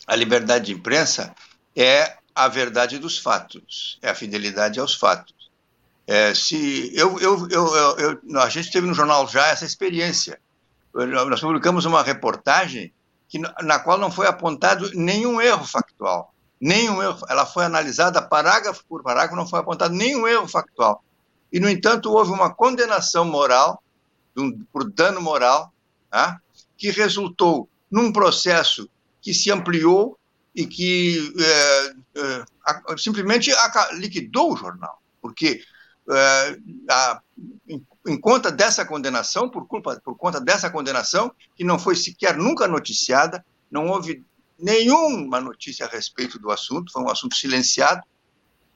[0.05, 1.33] à liberdade de imprensa
[1.75, 5.33] é a verdade dos fatos, é a fidelidade aos fatos.
[6.05, 10.39] É, se eu, eu, eu, eu, a gente teve no jornal já essa experiência.
[10.93, 12.93] Nós publicamos uma reportagem
[13.27, 17.25] que, na qual não foi apontado nenhum erro factual, nenhum erro.
[17.29, 21.03] Ela foi analisada parágrafo por parágrafo, não foi apontado nenhum erro factual.
[21.51, 23.81] E no entanto houve uma condenação moral
[24.37, 25.71] um, por dano moral,
[26.09, 26.39] tá?
[26.83, 28.89] Que resultou num processo
[29.21, 30.19] que se ampliou
[30.53, 33.49] e que é, é, simplesmente
[33.93, 35.61] liquidou o jornal, porque
[36.11, 36.57] é,
[36.89, 37.21] a,
[37.69, 42.35] em, em, conta dessa condenação, por, culpa, por conta dessa condenação, que não foi sequer
[42.35, 44.21] nunca noticiada, não houve
[44.59, 48.01] nenhuma notícia a respeito do assunto, foi um assunto silenciado,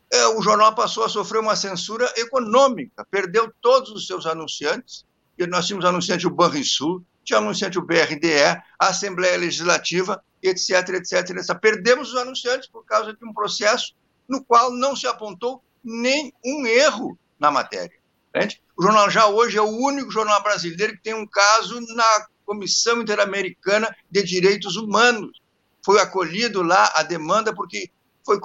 [0.10, 5.05] é, o jornal passou a sofrer uma censura econômica, perdeu todos os seus anunciantes,
[5.38, 8.43] e nós tínhamos anunciante o Banrisul, anunciante o BRDE,
[8.80, 11.59] a Assembleia Legislativa, etc, etc, etc.
[11.59, 13.95] Perdemos os anunciantes por causa de um processo
[14.28, 17.97] no qual não se apontou nenhum erro na matéria.
[18.30, 18.61] Entende?
[18.78, 23.01] O jornal Já hoje é o único jornal brasileiro que tem um caso na Comissão
[23.01, 25.41] Interamericana de Direitos Humanos.
[25.84, 27.89] Foi acolhido lá a demanda porque
[28.25, 28.39] foi,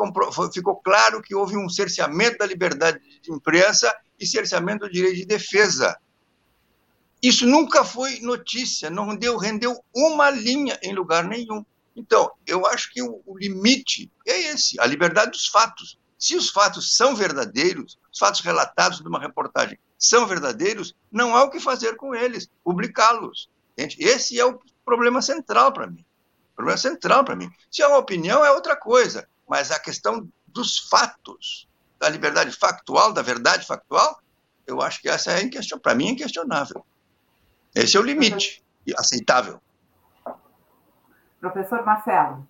[0.53, 5.27] ficou claro que houve um cerceamento da liberdade de imprensa e cerceamento do direito de
[5.27, 5.97] defesa.
[7.23, 11.65] Isso nunca foi notícia, não deu, rendeu uma linha em lugar nenhum.
[11.95, 15.99] Então, eu acho que o, o limite é esse, a liberdade dos fatos.
[16.19, 21.51] Se os fatos são verdadeiros, os fatos relatados numa reportagem são verdadeiros, não há o
[21.51, 23.49] que fazer com eles, publicá-los.
[23.77, 26.05] Esse é o problema central para mim.
[26.57, 27.51] Problema central para mim.
[27.71, 31.69] Se é uma opinião, é outra coisa, mas a questão dos fatos,
[32.01, 34.21] da liberdade factual, da verdade factual,
[34.67, 35.49] eu acho que essa é.
[35.81, 36.85] Para mim, é inquestionável.
[37.75, 38.63] Esse é o limite
[38.97, 39.61] aceitável.
[41.41, 42.47] Professor Marcelo.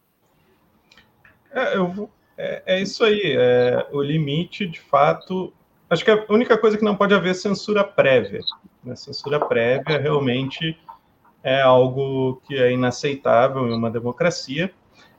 [1.50, 3.34] É, eu, é, é isso aí.
[3.36, 5.52] É, o limite, de fato.
[5.88, 8.40] Acho que a única coisa que não pode haver é censura prévia.
[8.82, 8.96] Né?
[8.96, 10.78] Censura prévia realmente
[11.42, 14.72] é algo que é inaceitável em uma democracia.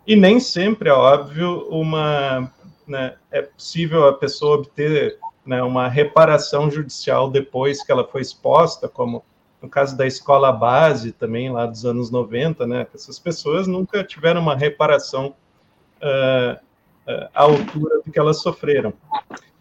[0.06, 2.52] E nem sempre, é óbvio, uma,
[2.86, 8.90] né, é possível a pessoa obter né, uma reparação judicial depois que ela foi exposta,
[8.90, 9.24] como
[9.64, 14.42] no caso da escola base também, lá dos anos 90, né, essas pessoas nunca tiveram
[14.42, 15.34] uma reparação
[16.02, 16.60] uh,
[17.08, 18.94] uh, à altura do que elas sofreram.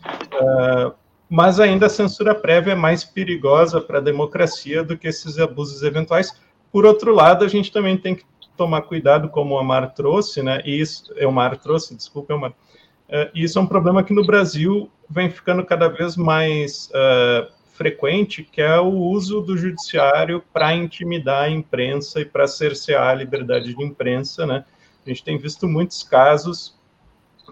[0.04, 0.92] Uh,
[1.30, 5.84] mas ainda a censura prévia é mais perigosa para a democracia do que esses abusos
[5.84, 6.36] eventuais.
[6.72, 8.24] Por outro lado, a gente também tem que
[8.56, 13.56] tomar cuidado, como o Amar trouxe, né, e isso, Elmar trouxe, desculpa, Elmar, uh, isso
[13.56, 18.78] é um problema que no Brasil vem ficando cada vez mais uh, frequente, que é
[18.78, 24.46] o uso do judiciário para intimidar a imprensa e para cercear a liberdade de imprensa,
[24.46, 24.64] né?
[25.04, 26.78] A gente tem visto muitos casos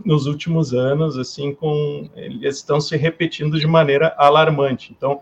[0.05, 4.95] nos últimos anos, assim, com eles estão se repetindo de maneira alarmante.
[4.97, 5.21] Então,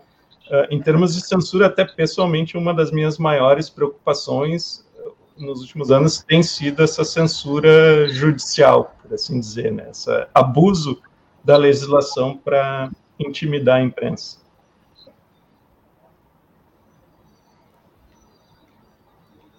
[0.51, 5.89] eh, em termos de censura, até pessoalmente, uma das minhas maiores preocupações eh, nos últimos
[5.89, 9.87] anos tem sido essa censura judicial, por assim dizer, né?
[9.89, 11.01] Esse abuso
[11.43, 14.48] da legislação para intimidar a imprensa.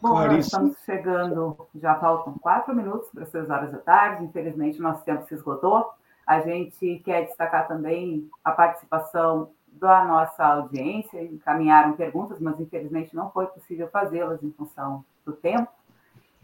[0.02, 4.80] Bom, nós estamos chegando, já faltam quatro minutos para as seis horas da tarde, infelizmente
[4.80, 5.90] nosso tempo se esgotou.
[6.26, 13.30] A gente quer destacar também a participação da nossa audiência, encaminharam perguntas, mas infelizmente não
[13.30, 15.68] foi possível fazê-las em função do tempo.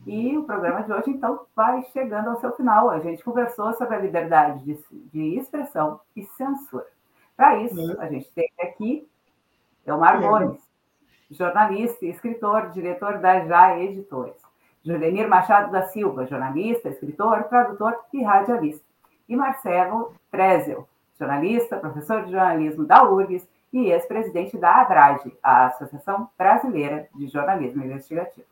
[0.07, 2.91] E o programa de hoje, então, vai chegando ao seu final.
[2.91, 4.79] A gente conversou sobre a liberdade de,
[5.13, 6.87] de expressão e censura.
[7.37, 8.05] Para isso, é.
[8.05, 9.09] a gente tem aqui
[9.87, 10.27] Elmar é.
[10.27, 10.61] Gomes,
[11.31, 14.37] jornalista e escritor, diretor da Já Editores.
[14.85, 18.85] Julenir Machado da Silva, jornalista, escritor, tradutor e radialista.
[19.29, 26.29] E Marcelo Trezel, jornalista, professor de jornalismo da URGS e ex-presidente da ABRAGE, a Associação
[26.39, 28.47] Brasileira de Jornalismo Investigativo.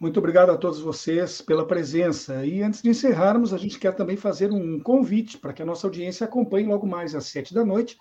[0.00, 2.42] Muito obrigado a todos vocês pela presença.
[2.46, 5.86] E antes de encerrarmos, a gente quer também fazer um convite para que a nossa
[5.86, 7.98] audiência acompanhe logo mais às sete da noite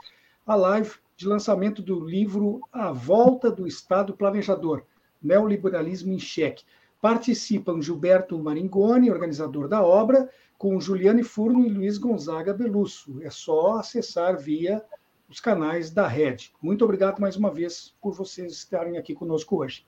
[0.49, 4.81] a live de lançamento do livro A Volta do Estado Planejador,
[5.21, 6.63] Neoliberalismo em Cheque.
[6.99, 10.27] Participam Gilberto Maringoni, organizador da obra,
[10.57, 13.21] com Juliane Furno e Luiz Gonzaga Belusso.
[13.21, 14.83] É só acessar via
[15.29, 16.51] os canais da Rede.
[16.59, 19.85] Muito obrigado mais uma vez por vocês estarem aqui conosco hoje.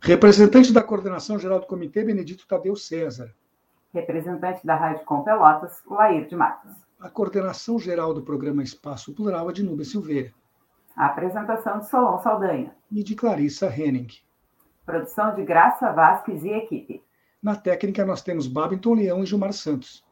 [0.00, 3.32] Representante da Coordenação Geral do Comitê, Benedito Tadeu César.
[3.92, 6.72] Representante da Rádio Com Pelotas, Lair de Matos.
[7.00, 10.32] A Coordenação Geral do Programa Espaço Plural é de Nubia Silveira.
[10.96, 12.74] A apresentação de Solon Saldanha.
[12.90, 14.08] E de Clarissa Henning.
[14.86, 17.02] Produção de Graça Vasques e equipe.
[17.42, 20.04] Na técnica, nós temos Babington Leão e Gilmar Santos.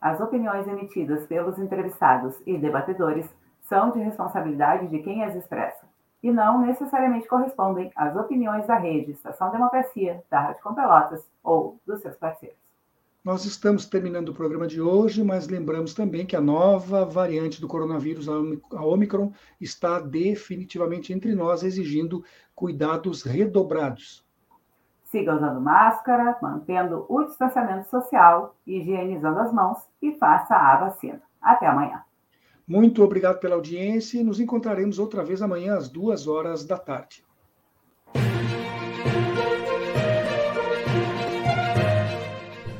[0.00, 3.26] As opiniões emitidas pelos entrevistados e debatedores
[3.62, 5.86] são de responsabilidade de quem as expressa
[6.22, 11.78] e não necessariamente correspondem às opiniões da rede Estação Democracia, da Rádio Com Pelotas ou
[11.86, 12.63] dos seus parceiros.
[13.24, 17.66] Nós estamos terminando o programa de hoje, mas lembramos também que a nova variante do
[17.66, 22.22] coronavírus, a Omicron, está definitivamente entre nós, exigindo
[22.54, 24.22] cuidados redobrados.
[25.04, 31.22] Siga usando máscara, mantendo o distanciamento social, higienizando as mãos e faça a vacina.
[31.40, 32.02] Até amanhã.
[32.68, 37.23] Muito obrigado pela audiência e nos encontraremos outra vez amanhã às duas horas da tarde.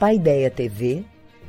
[0.00, 1.04] Paideia TV,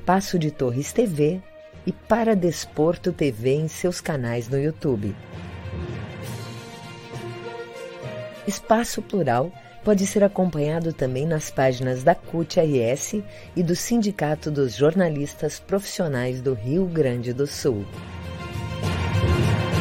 [0.06, 1.40] Passo de Torres TV
[1.88, 5.16] e Para Desporto TV em seus canais no YouTube.
[8.46, 9.50] Espaço Plural
[9.86, 13.24] pode ser acompanhado também nas páginas da CUT-RS
[13.56, 17.86] e do Sindicato dos Jornalistas Profissionais do Rio Grande do Sul.